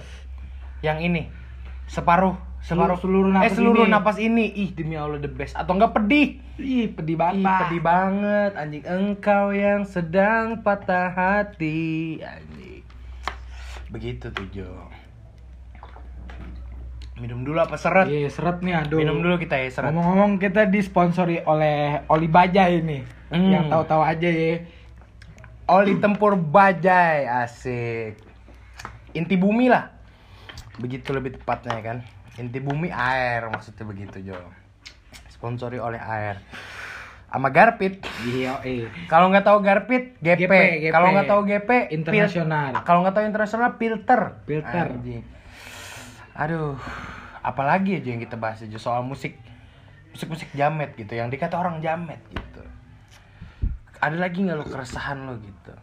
Yang 0.81 0.97
ini. 1.05 1.21
Separuh 1.85 2.33
separuh 2.61 2.97
Seluruh 2.97 3.29
eh 3.29 3.33
napas 3.33 3.53
seluruh 3.53 3.83
ini. 3.83 3.91
napas 3.91 4.17
ini 4.17 4.45
ih 4.53 4.69
demi 4.69 4.93
Allah 4.93 5.17
the 5.17 5.27
best 5.27 5.53
atau 5.53 5.73
enggak 5.73 5.93
pedih 5.93 6.37
Ih, 6.55 6.87
pedih 6.89 7.15
Ih, 7.15 7.17
banget. 7.17 7.41
Pak. 7.41 7.59
pedih 7.63 7.81
banget 7.81 8.51
anjing 8.53 8.83
engkau 8.85 9.45
yang 9.49 9.81
sedang 9.83 10.59
patah 10.59 11.07
hati 11.07 12.19
anjing 12.19 12.83
begitu 13.87 14.29
tuh 14.29 14.45
Jo 14.49 14.69
minum 17.15 17.43
dulu 17.43 17.59
apa 17.59 17.75
seret 17.75 18.07
Iya, 18.07 18.27
seret 18.27 18.59
nih 18.59 18.75
aduh. 18.77 18.95
minum 18.97 19.19
dulu 19.19 19.35
kita 19.35 19.55
ya 19.55 19.67
seret 19.67 19.91
Ngomong-ngomong 19.91 20.37
kita 20.37 20.63
disponsori 20.65 21.43
oleh 21.43 21.99
Oli 22.07 22.27
Bajai 22.27 22.79
nih. 22.79 23.03
Hmm. 23.27 23.51
Yang 23.51 23.65
tahu-tahu 23.67 24.01
aja 24.01 24.29
ya. 24.29 24.55
Oli 25.67 25.93
tempur 25.97 26.33
bajai 26.33 27.27
asik 27.43 28.17
inti 29.11 29.35
bumi 29.35 29.67
lah 29.67 29.93
begitu 30.75 31.11
lebih 31.11 31.35
tepatnya 31.35 31.77
ya 31.77 31.83
kan 31.83 31.97
inti 32.37 32.59
bumi 32.61 32.93
air 32.93 33.49
maksudnya 33.49 33.87
begitu 33.87 34.21
Jo 34.21 34.37
sponsori 35.31 35.79
oleh 35.79 35.97
air 35.97 36.43
sama 37.29 37.53
Garpit 37.53 38.01
Iya, 38.25 38.57
eh. 38.65 38.89
kalau 39.05 39.29
nggak 39.29 39.45
tahu 39.45 39.61
Garpit 39.61 40.17
GP, 40.17 40.45
GP, 40.45 40.53
GP. 40.89 40.93
kalau 40.93 41.13
nggak 41.13 41.29
tahu 41.29 41.41
GP 41.45 41.69
Internasional. 41.93 42.73
kalau 42.81 43.05
nggak 43.05 43.15
tahu 43.15 43.25
internasional 43.25 43.69
filter 43.77 44.21
Filter. 44.45 44.85
Anjing. 44.97 45.21
aduh 46.33 46.73
apalagi 47.39 48.01
aja 48.01 48.09
yang 48.13 48.21
kita 48.21 48.35
bahas 48.35 48.59
aja 48.59 48.77
soal 48.81 49.05
musik 49.05 49.37
musik 50.11 50.27
musik 50.27 50.49
jamet 50.51 50.91
gitu 50.97 51.13
yang 51.13 51.29
dikata 51.29 51.53
orang 51.55 51.79
jamet 51.79 52.17
gitu 52.33 52.61
ada 53.99 54.15
lagi 54.17 54.43
nggak 54.43 54.57
lo 54.57 54.65
keresahan 54.65 55.27
lo 55.27 55.37
gitu 55.39 55.73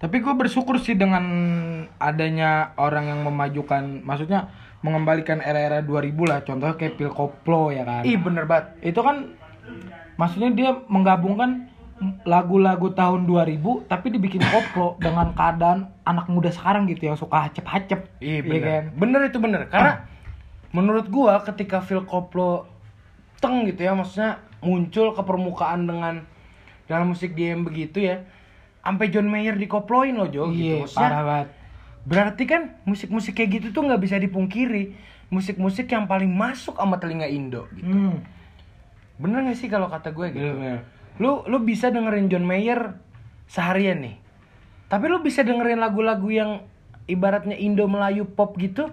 Tapi 0.00 0.24
gue 0.24 0.32
bersyukur 0.32 0.80
sih 0.80 0.96
dengan 0.96 1.20
adanya 2.00 2.72
orang 2.80 3.04
yang 3.04 3.20
memajukan, 3.20 4.00
maksudnya 4.00 4.48
mengembalikan 4.80 5.44
era-era 5.44 5.84
2000 5.84 6.30
lah. 6.30 6.40
Contohnya 6.44 6.76
kayak 6.76 6.96
Phil 6.96 7.12
Koplo 7.12 7.68
ya 7.72 7.84
kan. 7.84 8.02
ih 8.04 8.16
bener 8.16 8.48
banget 8.48 8.80
Itu 8.80 9.00
kan 9.04 9.36
maksudnya 10.16 10.50
dia 10.52 10.70
menggabungkan 10.88 11.70
lagu-lagu 12.24 12.96
tahun 12.96 13.28
2000 13.28 13.84
tapi 13.84 14.08
dibikin 14.08 14.40
koplo 14.40 14.96
dengan 15.04 15.36
keadaan 15.36 15.92
anak 16.08 16.32
muda 16.32 16.48
sekarang 16.48 16.88
gitu 16.88 17.12
yang 17.12 17.18
suka 17.20 17.48
hacep-hacep. 17.48 18.08
Iya 18.24 18.40
bener. 18.40 18.60
kan? 18.64 18.84
Bener 18.96 19.20
itu 19.28 19.38
bener. 19.38 19.68
Karena 19.68 20.08
menurut 20.72 21.12
gua 21.12 21.44
ketika 21.44 21.84
Phil 21.84 22.04
Koplo 22.08 22.64
teng 23.40 23.68
gitu 23.68 23.84
ya, 23.84 23.92
maksudnya 23.92 24.40
muncul 24.64 25.12
ke 25.12 25.22
permukaan 25.24 25.88
dengan 25.88 26.24
dalam 26.88 27.12
musik 27.12 27.36
dia 27.36 27.52
yang 27.56 27.64
begitu 27.64 28.00
ya, 28.00 28.24
sampai 28.80 29.12
John 29.12 29.28
Mayer 29.28 29.56
dikoploin 29.56 30.16
loh 30.16 30.28
Jo. 30.28 30.48
gitu. 30.52 30.60
Iya, 30.60 30.76
Maksudnya, 30.84 31.08
parah 31.08 31.22
banget. 31.24 31.48
Berarti 32.04 32.48
kan 32.48 32.80
musik-musik 32.88 33.36
kayak 33.36 33.60
gitu 33.60 33.66
tuh 33.76 33.82
nggak 33.84 34.00
bisa 34.00 34.16
dipungkiri. 34.16 34.96
Musik-musik 35.30 35.86
yang 35.92 36.10
paling 36.10 36.32
masuk 36.32 36.74
sama 36.74 36.98
telinga 36.98 37.28
Indo 37.28 37.70
gitu. 37.76 37.86
Hmm. 37.86 38.18
Bener 39.20 39.46
gak 39.46 39.58
sih 39.60 39.68
kalau 39.68 39.86
kata 39.86 40.10
gue 40.10 40.32
gitu? 40.32 40.42
Bener-bener. 40.42 40.82
Lu 41.20 41.44
lu 41.46 41.62
bisa 41.62 41.92
dengerin 41.92 42.32
John 42.32 42.48
Mayer 42.48 42.98
seharian 43.46 44.00
nih. 44.00 44.16
Tapi 44.90 45.06
lu 45.06 45.22
bisa 45.22 45.46
dengerin 45.46 45.78
lagu-lagu 45.78 46.26
yang 46.32 46.66
ibaratnya 47.06 47.54
Indo 47.54 47.86
Melayu 47.86 48.26
pop 48.26 48.58
gitu. 48.58 48.90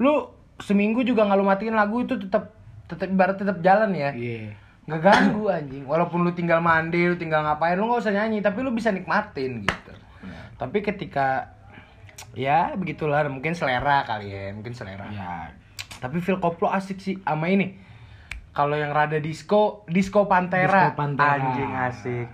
Lu 0.00 0.32
seminggu 0.62 1.04
juga 1.04 1.26
nggak 1.26 1.38
lu 1.38 1.44
matiin 1.44 1.76
lagu 1.76 2.00
itu 2.00 2.16
tetap 2.16 2.54
tetap 2.88 3.10
ibarat 3.10 3.36
tetap 3.36 3.60
jalan 3.60 3.92
ya. 3.92 4.14
Iya. 4.14 4.56
Nggak 4.88 5.00
ganggu 5.04 5.44
anjing. 5.52 5.84
Walaupun 5.84 6.24
lu 6.24 6.32
tinggal 6.32 6.64
mandi, 6.64 7.04
lu 7.04 7.20
tinggal 7.20 7.44
ngapain, 7.44 7.76
lu 7.76 7.92
nggak 7.92 8.08
usah 8.08 8.14
nyanyi, 8.14 8.40
tapi 8.40 8.64
lu 8.64 8.72
bisa 8.72 8.88
nikmatin 8.88 9.68
gitu. 9.68 9.92
Tapi 10.56 10.80
ketika 10.80 11.57
ya 12.34 12.72
begitulah 12.74 13.26
mungkin 13.28 13.54
selera 13.54 14.04
kali 14.06 14.30
ya, 14.30 14.52
mungkin 14.54 14.72
selera. 14.74 15.06
Ya, 15.10 15.52
Tapi 15.98 16.22
Phil 16.22 16.38
Koplo 16.38 16.70
asik 16.70 16.98
sih 17.02 17.16
sama 17.26 17.50
ini. 17.50 17.78
Kalau 18.54 18.74
yang 18.74 18.90
rada 18.90 19.22
disco, 19.22 19.86
disco 19.86 20.26
Pantera. 20.26 20.90
Disco 20.90 20.98
Pantera. 20.98 21.38
Anjing 21.38 21.72
asik. 21.74 22.26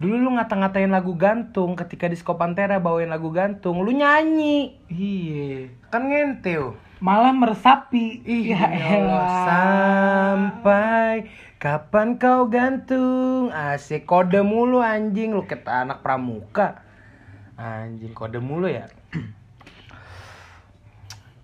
Dulu 0.00 0.16
lu 0.16 0.30
ngata-ngatain 0.32 0.88
lagu 0.88 1.12
gantung 1.14 1.76
ketika 1.76 2.08
disco 2.08 2.34
Pantera 2.34 2.80
bawain 2.80 3.12
lagu 3.12 3.28
gantung, 3.30 3.84
lu 3.84 3.92
nyanyi. 3.92 4.74
iya. 4.88 5.68
Kan 5.92 6.08
ngenteu. 6.08 6.74
Malah 7.00 7.32
meresapi. 7.32 8.24
Ih, 8.24 8.52
ya 8.52 8.64
elah. 8.66 9.28
Sampai 9.48 11.32
kapan 11.56 12.20
kau 12.20 12.48
gantung? 12.52 13.48
Asik 13.52 14.04
kode 14.04 14.44
mulu 14.44 14.84
anjing 14.84 15.32
lu 15.32 15.48
kata 15.48 15.84
anak 15.88 16.04
pramuka. 16.04 16.84
Anjing 17.56 18.12
kode 18.12 18.40
mulu 18.40 18.68
ya. 18.68 18.88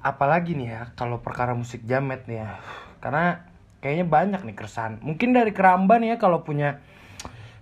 Apalagi 0.07 0.55
nih 0.55 0.68
ya 0.70 0.83
kalau 0.94 1.18
perkara 1.18 1.52
musik 1.52 1.83
jamet 1.83 2.26
nih 2.31 2.46
ya. 2.46 2.50
Karena 3.02 3.42
kayaknya 3.83 4.07
banyak 4.07 4.40
nih 4.46 4.57
keresahan. 4.57 5.02
Mungkin 5.02 5.35
dari 5.35 5.50
keramba 5.50 5.98
nih 5.98 6.14
ya 6.14 6.16
kalau 6.18 6.46
punya 6.46 6.79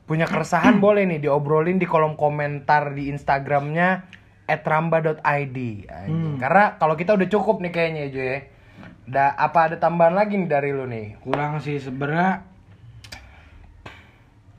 punya 0.04 0.28
keresahan 0.28 0.80
boleh 0.84 1.08
nih 1.08 1.24
diobrolin 1.24 1.80
di 1.80 1.88
kolom 1.88 2.16
komentar 2.16 2.92
di 2.92 3.08
Instagramnya 3.08 4.04
@ramba.id. 4.44 5.58
anjing. 5.88 6.36
Karena 6.36 6.76
kalau 6.76 6.94
kita 7.00 7.16
udah 7.16 7.28
cukup 7.32 7.64
nih 7.64 7.72
kayaknya 7.72 8.02
Jo 8.12 8.22
ya. 8.22 8.38
Da, 9.04 9.36
apa 9.36 9.68
ada 9.68 9.76
tambahan 9.76 10.16
lagi 10.16 10.40
nih 10.40 10.48
dari 10.48 10.72
lu 10.72 10.88
nih? 10.88 11.20
kurang 11.20 11.60
sih 11.60 11.76
sebenarnya 11.76 12.40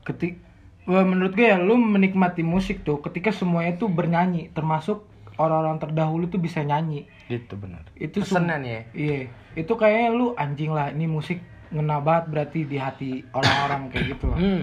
ketik 0.06 0.38
menurut 0.86 1.34
gue 1.34 1.50
ya 1.50 1.58
lu 1.58 1.74
menikmati 1.74 2.46
musik 2.46 2.86
tuh 2.86 3.02
ketika 3.02 3.34
semuanya 3.34 3.74
tuh 3.74 3.90
bernyanyi 3.90 4.54
termasuk 4.54 5.02
orang-orang 5.36 5.76
terdahulu 5.78 6.26
tuh 6.26 6.38
bisa 6.38 6.60
nyanyi 6.60 7.04
Gitu 7.26 7.54
bener. 7.54 7.82
itu 7.94 8.20
nih 8.58 8.70
ya. 8.70 8.82
iya 8.92 9.16
itu 9.54 9.72
kayaknya 9.72 10.08
lu 10.10 10.26
anjing 10.34 10.70
lah 10.70 10.88
ini 10.88 11.06
musik 11.06 11.40
ngena 11.66 11.98
banget 11.98 12.24
berarti 12.28 12.60
di 12.62 12.76
hati 12.76 13.10
orang-orang 13.30 13.88
kayak 13.88 14.04
gitu 14.12 14.24
loh 14.26 14.38
Hmm. 14.38 14.62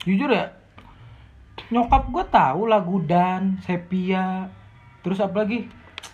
jujur 0.00 0.30
ya 0.30 0.54
nyokap 1.68 2.06
gue 2.06 2.24
tahu 2.26 2.60
lagu 2.64 3.02
dan 3.02 3.58
sepia 3.60 4.46
terus 5.00 5.18
apa 5.18 5.42
lagi 5.42 5.66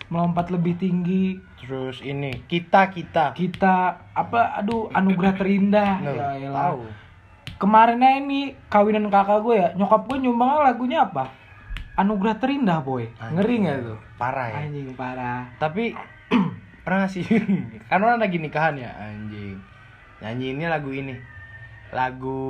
melompat 0.07 0.49
lebih 0.49 0.75
tinggi 0.75 1.37
Terus 1.59 2.01
ini 2.01 2.43
kita 2.43 2.91
kita. 2.91 3.31
kita 3.31 3.75
apa 4.11 4.57
aduh 4.57 4.91
anugerah 4.91 5.31
terindah 5.33 5.91
Nuh, 5.97 6.11
ya 6.11 6.27
elah. 6.41 6.59
tahu. 6.67 6.81
kemarinnya 7.55 8.11
ini 8.17 8.39
kawinan 8.67 9.07
kakak 9.07 9.39
gue 9.39 9.55
ya 9.55 9.69
nyokap 9.73 10.03
gue 10.03 10.17
nyumbang 10.19 10.59
lagunya 10.59 11.05
apa 11.05 11.31
anugerah 11.93 12.41
terindah 12.41 12.81
boy 12.81 13.05
ngeri 13.21 13.55
nggak 13.63 13.77
tuh 13.85 13.99
Parah 14.17 14.47
ya. 14.49 14.65
anjing 14.65 14.93
parah 14.97 15.45
Tapi 15.61 15.93
pernah 16.83 17.05
nggak 17.05 17.11
sih 17.13 17.23
kan 17.89 18.01
orang 18.01 18.19
lagi 18.19 18.37
nikahan 18.41 18.75
ya 18.75 18.91
anjing. 18.97 19.55
Nyanyi 20.19 20.55
ini 20.55 20.65
lagu 20.67 20.89
ini. 20.91 21.15
Lagu 21.91 22.41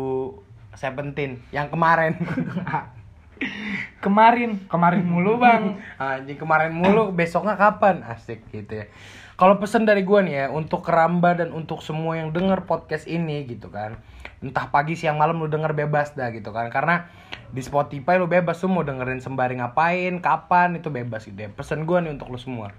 Seventeen 0.73 1.37
yang 1.53 1.69
kemarin. 1.69 2.17
kemarin 4.05 4.61
kemarin 4.71 5.03
mulu 5.03 5.35
bang 5.41 5.75
Anjing 6.01 6.37
kemarin 6.39 6.73
mulu, 6.73 7.11
besoknya 7.13 7.57
kapan? 7.57 8.01
Asik 8.05 8.45
gitu 8.49 8.81
ya. 8.81 8.85
Kalau 9.33 9.57
pesan 9.57 9.83
dari 9.89 10.05
gua 10.05 10.21
nih 10.21 10.45
ya, 10.45 10.45
untuk 10.53 10.85
keramba 10.85 11.33
dan 11.33 11.49
untuk 11.51 11.81
semua 11.81 12.17
yang 12.17 12.29
denger 12.29 12.69
podcast 12.69 13.09
ini 13.09 13.43
gitu 13.49 13.73
kan. 13.73 13.97
Entah 14.39 14.69
pagi, 14.69 14.93
siang, 14.93 15.17
malam 15.17 15.41
lu 15.41 15.49
denger 15.49 15.73
bebas 15.73 16.13
dah 16.13 16.29
gitu 16.29 16.53
kan. 16.53 16.69
Karena 16.69 17.09
di 17.53 17.61
Spotify 17.61 18.17
lu 18.17 18.25
bebas 18.25 18.57
lu 18.65 18.73
mau 18.73 18.81
dengerin 18.81 19.21
sembari 19.21 19.61
ngapain, 19.61 20.17
kapan 20.17 20.81
itu 20.81 20.89
bebas 20.89 21.29
gitu 21.29 21.37
ya. 21.37 21.53
Pesan 21.53 21.85
gua 21.85 22.01
nih 22.01 22.17
untuk 22.17 22.33
lu 22.33 22.41
semua. 22.41 22.73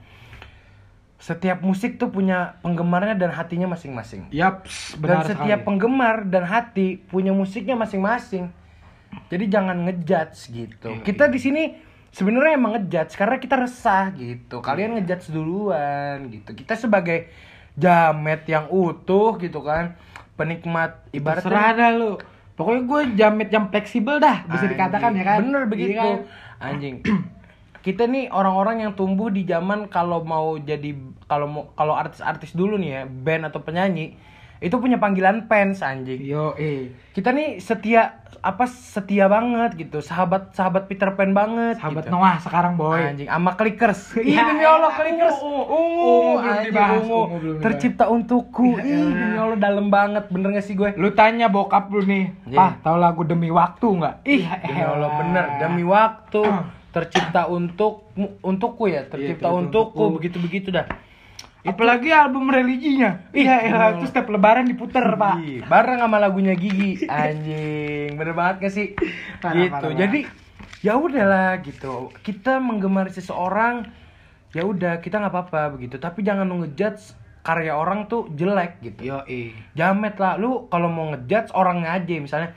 Setiap 1.22 1.62
musik 1.62 1.96
tuh 1.96 2.10
punya 2.10 2.58
penggemarnya 2.60 3.14
dan 3.14 3.30
hatinya 3.30 3.70
masing-masing. 3.70 4.28
Dan 4.34 4.66
benar 4.98 5.24
setiap 5.24 5.62
sekali. 5.62 5.66
penggemar 5.70 6.26
dan 6.26 6.42
hati 6.42 6.98
punya 7.06 7.30
musiknya 7.30 7.78
masing-masing. 7.78 8.50
Jadi 9.30 9.44
jangan 9.46 9.86
ngejudge 9.86 10.38
gitu. 10.50 10.90
Kita 11.06 11.30
di 11.30 11.38
sini 11.38 11.62
sebenarnya 12.10 12.58
emang 12.58 12.76
ngejudge 12.76 13.14
karena 13.14 13.38
kita 13.38 13.56
resah 13.62 14.10
gitu. 14.18 14.58
Kalian 14.58 14.98
ngejudge 14.98 15.30
duluan 15.30 16.34
gitu. 16.34 16.50
Kita 16.50 16.74
sebagai 16.74 17.30
jamet 17.78 18.42
yang 18.50 18.66
utuh 18.68 19.38
gitu 19.38 19.62
kan. 19.62 19.94
Penikmat 20.34 20.98
ibaratnya 21.14 21.46
Terserah 21.46 21.70
dah 21.78 21.90
lu. 21.94 22.12
Pokoknya 22.54 22.82
gue 22.86 23.00
jamet 23.18 23.48
yang 23.50 23.66
fleksibel 23.66 24.22
dah, 24.22 24.46
bisa 24.46 24.64
Anjing. 24.64 24.72
dikatakan 24.78 25.10
ya 25.18 25.24
kan. 25.26 25.38
Bener 25.42 25.62
Iya 25.66 25.70
begitu. 25.70 25.98
kan? 25.98 26.16
Anjing. 26.62 26.96
Kita 27.84 28.08
nih 28.08 28.32
orang-orang 28.32 28.80
yang 28.80 28.92
tumbuh 28.96 29.28
di 29.28 29.44
zaman 29.44 29.90
kalau 29.92 30.24
mau 30.24 30.56
jadi 30.56 30.96
kalau 31.28 31.46
mau 31.50 31.62
kalau 31.74 31.92
artis-artis 31.92 32.54
dulu 32.54 32.78
nih 32.80 32.90
ya, 32.90 33.02
band 33.04 33.50
atau 33.50 33.60
penyanyi, 33.60 34.16
itu 34.58 34.74
punya 34.74 34.96
panggilan 34.96 35.44
fans 35.44 35.80
anjing. 35.80 36.20
Yo, 36.20 36.54
eh. 36.54 36.92
Kita 37.10 37.30
nih 37.30 37.58
setia 37.58 38.22
apa 38.38 38.64
setia 38.64 39.24
banget 39.24 39.72
gitu. 39.74 39.98
Sahabat 39.98 40.52
sahabat 40.52 40.84
Peter 40.84 41.08
Pan 41.10 41.32
banget 41.32 41.78
Sahabat 41.78 42.04
gitu. 42.04 42.12
Noah 42.12 42.36
sekarang 42.38 42.74
boy. 42.74 43.00
Anjing 43.00 43.24
sama 43.24 43.54
clickers. 43.54 44.00
Ih 44.20 44.34
Ya, 44.34 44.44
demi 44.44 44.62
Allah 44.62 44.88
elah, 44.88 44.92
clickers. 44.94 45.38
ungu, 45.38 45.62
Ungu, 45.64 46.04
ungu 46.04 46.12
belum 46.36 46.44
anjing, 46.50 46.66
dibahas, 46.68 46.96
ungu. 46.98 47.14
ungu 47.16 47.36
belum 47.36 47.54
dibahas. 47.54 47.64
Tercipta 47.66 48.04
untukku. 48.06 48.66
Ya 48.74 48.84
Ih 48.84 49.10
demi 49.10 49.36
Allah 49.38 49.58
dalam 49.58 49.86
banget. 49.88 50.24
Bener 50.28 50.48
gak 50.52 50.62
sih 50.62 50.74
gue? 50.74 50.90
Lu 50.94 51.08
tanya 51.12 51.46
bokap 51.46 51.88
lu 51.88 52.02
nih, 52.02 52.24
Iya. 52.44 52.56
Pah, 52.56 52.72
tahu 52.80 52.96
lagu 52.96 53.22
demi 53.22 53.48
waktu 53.48 53.86
nggak? 53.86 54.14
Ih, 54.24 54.42
Ya 54.42 54.56
demi 54.60 54.82
Allah 54.82 55.10
bener 55.16 55.44
demi 55.58 55.82
waktu 55.82 56.42
tercipta 56.90 57.48
untuk 57.48 58.06
untukku 58.40 58.86
ya, 58.86 59.02
tercipta 59.04 59.50
untukku 59.50 59.98
untukku. 59.98 60.14
begitu-begitu 60.14 60.68
dah. 60.70 60.86
Apalagi 61.64 62.12
album 62.12 62.52
religinya. 62.52 63.24
Iya, 63.32 63.72
elah, 63.72 63.88
itu 63.96 64.04
setiap 64.12 64.28
lebaran 64.28 64.68
diputer, 64.68 65.00
Pak. 65.00 65.36
Ih, 65.40 65.60
bareng 65.64 65.96
sama 66.04 66.20
lagunya 66.20 66.52
Gigi, 66.52 67.08
anjing, 67.08 68.20
bener 68.20 68.36
banget 68.36 68.68
gak 68.68 68.74
sih? 68.76 68.86
Parah, 69.40 69.56
gitu. 69.56 69.72
parah, 69.72 69.96
Jadi 69.96 70.20
ya 70.84 71.00
udahlah 71.00 71.64
gitu. 71.64 72.12
Kita 72.20 72.60
menggemari 72.60 73.08
seseorang, 73.08 73.88
ya 74.52 74.68
udah 74.68 75.00
kita 75.00 75.16
nggak 75.24 75.32
apa-apa 75.32 75.72
begitu. 75.80 75.96
Tapi 75.96 76.20
jangan 76.20 76.52
ngejudge 76.52 77.16
karya 77.40 77.72
orang 77.72 78.12
tuh 78.12 78.28
jelek 78.36 78.84
gitu. 78.84 79.00
Yo. 79.16 79.18
Jamet 79.72 80.20
lah, 80.20 80.36
lu 80.36 80.68
kalau 80.68 80.92
mau 80.92 81.16
ngejudge 81.16 81.56
orangnya 81.56 81.96
aja 81.96 82.12
misalnya 82.20 82.50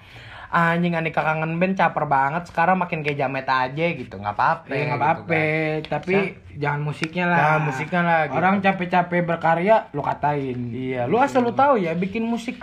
anjing 0.49 0.93
Anika 0.93 1.19
kangen 1.19 1.55
band 1.55 1.75
caper 1.75 2.05
banget 2.05 2.47
sekarang 2.47 2.75
makin 2.75 2.99
kayak 2.99 3.17
jamet 3.17 3.43
aja 3.43 3.85
gitu 3.91 4.15
nggak 4.15 4.31
apa-apa 4.33 4.69
Ya 4.69 4.83
nggak 4.85 4.87
gitu 4.89 4.95
apa-apa, 4.97 5.33
kan. 5.33 5.79
tapi 5.89 6.13
jangan 6.55 6.81
musiknya 6.81 7.25
lah. 7.25 7.37
Jangan 7.37 7.61
musiknya 7.63 8.01
lah, 8.01 8.19
gitu. 8.23 8.33
Orang 8.33 8.55
capek-capek 8.59 9.21
berkarya, 9.23 9.75
lu 9.91 10.01
katain. 10.01 10.59
iya 10.69 11.03
lu 11.03 11.17
asal 11.17 11.41
lu 11.41 11.51
tahu 11.51 11.77
ya 11.77 11.91
bikin 11.93 12.23
musik 12.23 12.55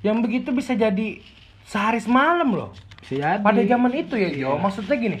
yang 0.00 0.18
begitu 0.18 0.50
bisa 0.50 0.72
jadi 0.72 1.18
sehari 1.62 1.98
semalam 1.98 2.48
loh 2.48 2.70
Bisa 3.00 3.16
jadi. 3.16 3.40
pada 3.40 3.62
zaman 3.62 3.92
itu 3.92 4.14
ya 4.14 4.28
Jo 4.28 4.36
Iya. 4.50 4.60
maksudnya 4.60 4.96
gini 4.96 5.18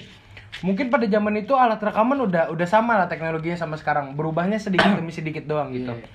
mungkin 0.60 0.86
pada 0.88 1.04
zaman 1.04 1.34
itu 1.36 1.52
alat 1.52 1.78
rekaman 1.78 2.18
udah 2.20 2.46
udah 2.48 2.66
sama 2.66 2.94
lah 2.94 3.06
teknologinya 3.06 3.56
sama 3.56 3.74
sekarang 3.74 4.12
berubahnya 4.12 4.58
sedikit 4.58 4.90
demi 4.92 5.10
sedikit 5.10 5.42
doang 5.42 5.70
gitu 5.70 5.90
Iya. 5.90 6.06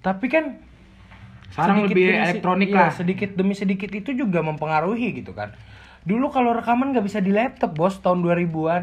tapi 0.00 0.26
kan 0.26 0.60
Sekarang 1.52 1.76
sedikit 1.78 1.88
lebih 1.90 2.02
demi 2.02 2.16
se- 2.16 2.24
elektronik 2.26 2.68
iya, 2.68 2.78
lah. 2.78 2.90
sedikit 2.90 3.30
demi 3.32 3.54
sedikit 3.54 3.90
itu 3.90 4.10
juga 4.12 4.40
mempengaruhi 4.40 5.08
gitu 5.14 5.30
kan 5.30 5.52
dulu 6.02 6.28
kalau 6.28 6.50
rekaman 6.50 6.90
nggak 6.90 7.04
bisa 7.04 7.18
di 7.18 7.30
laptop 7.30 7.72
bos 7.72 7.94
tahun 7.96 8.20
2000-an 8.20 8.82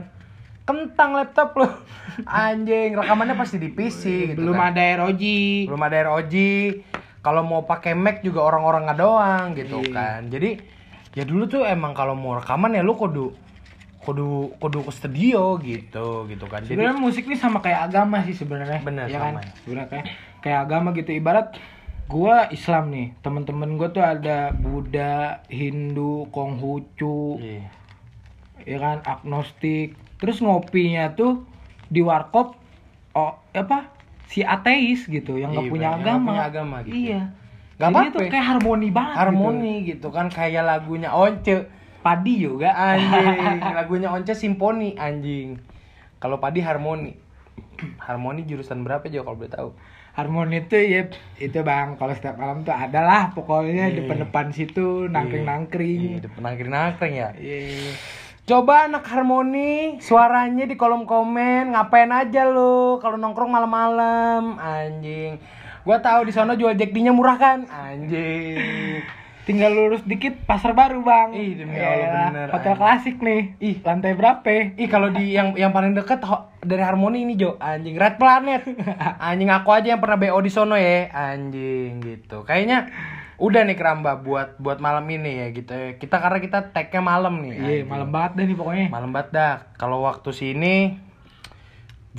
kentang 0.63 1.11
laptop 1.13 1.51
loh 1.55 1.71
anjing 2.29 2.93
rekamannya 2.93 3.33
pasti 3.33 3.57
di 3.57 3.67
PC 3.67 4.01
gitu 4.29 4.39
Belum 4.39 4.55
kan. 4.55 4.71
ada 4.71 5.03
ROG. 5.03 5.23
belum 5.65 5.81
ada 5.81 5.97
ROG 6.07 6.35
kalau 7.19 7.41
mau 7.41 7.61
pakai 7.63 7.91
Mac 7.93 8.21
juga 8.21 8.39
orang-orang 8.43 8.85
nggak 8.85 8.97
doang 8.97 9.45
gitu 9.53 9.81
Iya. 9.81 9.91
kan 9.91 10.21
jadi 10.25 10.49
ya 11.11 11.23
dulu 11.23 11.43
tuh 11.45 11.65
emang 11.65 11.91
kalau 11.91 12.13
mau 12.13 12.33
rekaman 12.35 12.71
ya 12.71 12.79
lu 12.79 12.93
kudu 12.93 13.33
kudu 13.99 14.29
kudu 14.55 14.79
ke 14.81 14.91
studio 14.91 15.59
gitu 15.59 16.07
gitu 16.25 16.45
kan 16.45 16.61
jadi 16.61 16.71
Sebenarnya 16.71 16.97
musik 16.97 17.25
ini 17.25 17.35
sama 17.35 17.59
kayak 17.59 17.89
agama 17.89 18.23
sih 18.23 18.31
sebenarnya. 18.31 18.79
Bener, 18.79 19.05
ya 19.05 19.19
sama. 19.19 19.43
kan? 19.43 19.51
Sebenarnya 19.59 19.89
kayak 19.89 20.05
kayak 20.39 20.59
agama 20.61 20.87
gitu 20.93 21.11
ibarat 21.11 21.51
gua 22.09 22.49
Islam 22.49 22.89
nih, 22.89 23.13
temen-temen 23.21 23.77
gua 23.77 23.93
tuh 23.93 24.01
ada 24.01 24.49
Buddha, 24.51 25.45
Hindu, 25.47 26.25
Konghucu, 26.33 27.37
Iya. 27.37 27.69
ya 28.65 28.77
kan, 28.77 28.97
agnostik. 29.05 29.93
Terus 30.17 30.41
ngopinya 30.41 31.13
tuh 31.13 31.45
di 31.87 32.01
warkop 32.01 32.57
oh 33.13 33.37
apa? 33.53 33.93
Si 34.29 34.41
ateis 34.41 35.05
gitu 35.05 35.37
yang 35.37 35.53
nggak 35.53 35.65
Iya, 35.65 35.73
punya 35.73 35.87
yang 35.87 36.01
agama. 36.01 36.27
punya 36.33 36.43
agama 36.45 36.75
gitu. 36.83 36.93
Iya. 36.97 37.21
Jadi 37.79 37.93
apa-apa 37.95 38.09
itu 38.11 38.19
ya. 38.19 38.29
kayak 38.29 38.45
harmoni 38.51 38.87
banget 38.91 39.15
harmoni 39.15 39.73
gitu. 39.87 40.07
kan 40.11 40.27
kayak 40.27 40.67
lagunya 40.67 41.09
Once 41.09 41.39
gitu. 41.41 41.63
Padi 41.99 42.33
juga 42.39 42.75
anjing 42.75 43.59
lagunya 43.79 44.07
Once 44.11 44.35
simfoni 44.35 44.99
anjing 44.99 45.55
kalau 46.19 46.39
Padi 46.39 46.59
harmoni 46.59 47.15
harmoni 47.97 48.43
jurusan 48.43 48.83
berapa 48.83 49.07
juga 49.07 49.23
kalau 49.25 49.37
boleh 49.39 49.51
tahu 49.51 49.69
Harmoni 50.19 50.61
itu 50.61 50.75
ya 50.75 51.07
itu 51.37 51.59
bang 51.59 51.95
kalau 51.95 52.11
setiap 52.11 52.35
malam 52.35 52.61
tuh 52.61 52.71
adalah 52.71 53.31
pokoknya 53.31 53.87
Iya. 53.87 53.95
depan-depan 53.97 54.51
situ 54.51 55.07
nangkring 55.07 55.41
Iya, 55.41 55.49
nangkring. 55.49 56.01
depan 56.19 56.41
nangkring 56.43 56.71
nangkring 56.71 57.13
ya 57.15 57.29
Iya. 57.33 57.95
Coba 58.45 58.85
anak 58.85 59.05
harmoni 59.05 59.97
suaranya 59.99 60.65
di 60.65 60.73
kolom 60.73 61.05
komen 61.05 61.71
ngapain 61.71 62.09
aja 62.09 62.43
lo 62.43 62.97
kalau 62.97 63.15
nongkrong 63.15 63.45
malam-malam 63.47 64.57
anjing. 64.57 65.37
Gua 65.79 65.97
tahu 65.97 66.25
di 66.25 66.33
sana 66.33 66.53
jual 66.53 66.73
Jack 66.73 66.89
D-nya 66.89 67.09
murah 67.09 67.37
kan 67.37 67.63
anjing. 67.65 69.05
Tinggal 69.49 69.73
lurus 69.73 70.05
dikit 70.05 70.45
pasar 70.45 70.77
baru 70.77 71.01
bang. 71.01 71.33
Ih, 71.33 71.57
demi 71.57 71.73
Yalah, 71.73 71.89
Allah, 71.89 72.25
bener, 72.29 72.47
Hotel 72.53 72.69
anjing. 72.69 72.77
klasik 72.77 73.15
nih. 73.17 73.41
Ih. 73.57 73.75
lantai 73.81 74.13
berapa? 74.13 74.77
Ih 74.77 74.85
kalau 74.85 75.09
di 75.09 75.33
yang 75.33 75.57
yang 75.57 75.73
paling 75.73 75.97
deket 75.97 76.21
dari 76.61 76.85
harmoni 76.85 77.25
ini 77.25 77.33
Jo 77.33 77.57
anjing 77.57 77.97
Red 77.97 78.21
Planet. 78.21 78.61
Anjing 79.33 79.49
aku 79.49 79.73
aja 79.73 79.97
yang 79.97 80.01
pernah 80.05 80.21
BO 80.21 80.37
di 80.37 80.53
sono 80.53 80.77
ya 80.77 81.09
anjing 81.09 81.97
gitu. 81.97 82.45
Kayaknya 82.45 82.93
udah 83.41 83.65
nih 83.65 83.73
keramba 83.73 84.21
buat 84.21 84.61
buat 84.61 84.77
malam 84.77 85.09
ini 85.09 85.41
ya 85.41 85.47
gitu. 85.49 85.73
ya. 85.73 85.97
Kita 85.97 86.21
karena 86.21 86.37
kita 86.37 86.69
tag-nya 86.69 87.01
malam 87.01 87.41
nih. 87.41 87.53
Iya 87.57 87.83
malam 87.89 88.13
banget 88.13 88.31
deh 88.37 88.45
nih 88.53 88.57
pokoknya. 88.59 88.87
Malam 88.93 89.09
banget 89.09 89.29
dah. 89.33 89.55
Kalau 89.81 90.05
waktu 90.05 90.29
sini 90.29 91.08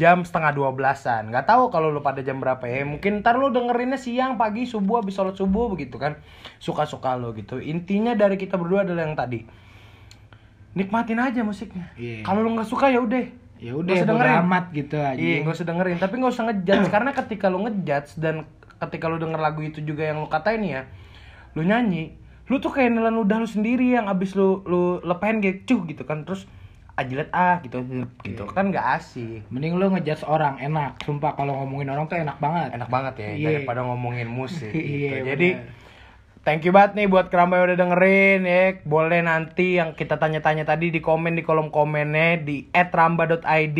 jam 0.01 0.25
setengah 0.25 0.57
dua 0.57 0.73
belasan. 0.73 1.29
Gak 1.29 1.45
tahu 1.45 1.69
kalau 1.69 1.93
lu 1.93 2.01
pada 2.01 2.25
jam 2.25 2.41
berapa 2.41 2.65
ya. 2.65 2.89
Mungkin 2.89 3.21
ntar 3.21 3.37
lu 3.37 3.53
dengerinnya 3.53 4.01
siang, 4.01 4.41
pagi, 4.41 4.65
subuh, 4.65 5.05
habis 5.05 5.13
sholat 5.13 5.37
subuh 5.37 5.69
begitu 5.69 6.01
kan. 6.01 6.17
Suka-suka 6.57 7.21
lu 7.21 7.37
gitu. 7.37 7.61
Intinya 7.61 8.17
dari 8.17 8.41
kita 8.41 8.57
berdua 8.57 8.89
adalah 8.89 9.05
yang 9.05 9.13
tadi. 9.13 9.45
Nikmatin 10.73 11.21
aja 11.21 11.45
musiknya. 11.45 11.93
Iya. 12.01 12.25
Kalau 12.25 12.41
lu 12.41 12.57
nggak 12.57 12.69
suka 12.69 12.89
ya 12.89 13.05
udah. 13.05 13.21
Ya 13.61 13.77
Nggak 13.77 13.85
udah 13.85 13.97
dengerin. 14.09 14.37
amat 14.49 14.65
gitu 14.73 14.97
aja. 14.97 15.21
Iya, 15.21 15.37
gak 15.45 15.53
usah 15.53 15.67
dengerin. 15.69 15.99
Tapi 16.01 16.15
gak 16.17 16.33
usah 16.33 16.45
ngejudge 16.49 16.89
karena 16.97 17.11
ketika 17.13 17.47
lu 17.53 17.59
ngejudge 17.69 18.11
dan 18.17 18.49
ketika 18.81 19.05
lu 19.13 19.21
denger 19.21 19.37
lagu 19.37 19.61
itu 19.61 19.85
juga 19.85 20.09
yang 20.09 20.25
lu 20.25 20.33
katain 20.33 20.65
ya, 20.65 20.89
lu 21.53 21.61
nyanyi, 21.61 22.17
lu 22.49 22.57
tuh 22.57 22.73
kayak 22.73 22.97
nelan 22.97 23.13
ludah 23.13 23.37
lu 23.37 23.45
sendiri 23.45 23.93
yang 23.93 24.09
abis 24.09 24.33
lu 24.33 24.65
lu 24.65 25.05
lepain 25.05 25.45
kayak 25.45 25.69
cuh 25.69 25.85
gitu 25.85 26.09
kan 26.09 26.25
terus 26.25 26.49
ajilet 27.01 27.29
ah 27.31 27.59
gitu 27.61 27.81
gitu 28.21 28.45
kan 28.47 28.69
gak 28.69 29.01
asik. 29.01 29.43
Mending 29.49 29.77
lu 29.77 29.89
ngejudge 29.91 30.23
orang 30.23 30.57
enak. 30.59 31.01
Sumpah 31.03 31.33
kalau 31.33 31.57
ngomongin 31.59 31.89
orang 31.89 32.07
tuh 32.07 32.17
enak 32.17 32.37
banget. 32.37 32.77
Enak 32.77 32.89
banget 32.89 33.15
ya 33.19 33.29
Iya. 33.33 33.47
daripada 33.57 33.81
ngomongin 33.83 34.29
musik 34.29 34.71
gitu. 34.77 35.17
Iya, 35.17 35.35
Jadi 35.35 35.49
bener. 35.57 35.79
Thank 36.41 36.65
you 36.65 36.73
banget 36.73 36.97
nih 36.97 37.05
buat 37.05 37.29
keramba 37.29 37.61
yang 37.61 37.67
udah 37.69 37.79
dengerin 37.79 38.41
ya. 38.49 38.81
Boleh 38.89 39.21
nanti 39.21 39.77
yang 39.77 39.93
kita 39.93 40.17
tanya-tanya 40.17 40.65
tadi 40.65 40.89
di 40.89 40.97
komen 40.99 41.37
di 41.37 41.45
kolom 41.45 41.69
komennya 41.69 42.41
di 42.41 42.65
@ramba.id. 42.73 43.79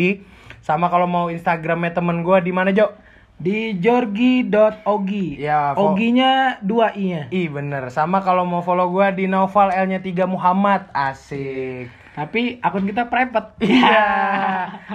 Sama 0.61 0.93
kalau 0.93 1.09
mau 1.09 1.33
Instagramnya 1.33 1.97
temen 1.97 2.21
gue 2.21 2.37
di 2.39 2.53
mana 2.53 2.69
Jo? 2.69 2.93
Di 3.41 3.73
jorgi.ogi. 3.73 5.41
Ya, 5.41 5.73
Oginya 5.73 6.61
dua 6.61 6.93
i-nya. 6.93 7.25
Ih 7.33 7.49
bener. 7.49 7.89
Sama 7.89 8.21
kalau 8.21 8.45
mau 8.45 8.61
follow 8.61 8.93
gue 8.93 9.09
di 9.17 9.25
Noval 9.25 9.73
L-nya 9.73 9.97
3 9.97 10.29
Muhammad. 10.29 10.85
Asik. 10.93 11.89
Tapi 12.21 12.61
akun 12.61 12.85
kita 12.85 13.09
private. 13.09 13.57
Iya. 13.65 14.05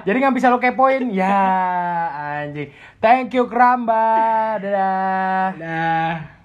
Jadi 0.07 0.17
nggak 0.23 0.37
bisa 0.39 0.47
lo 0.47 0.63
kepoin. 0.63 1.11
Ya 1.11 1.35
anjing. 2.47 2.71
Thank 3.03 3.35
you 3.35 3.51
keramba. 3.51 4.63
Dadah. 4.63 5.47
Dah. 5.59 6.36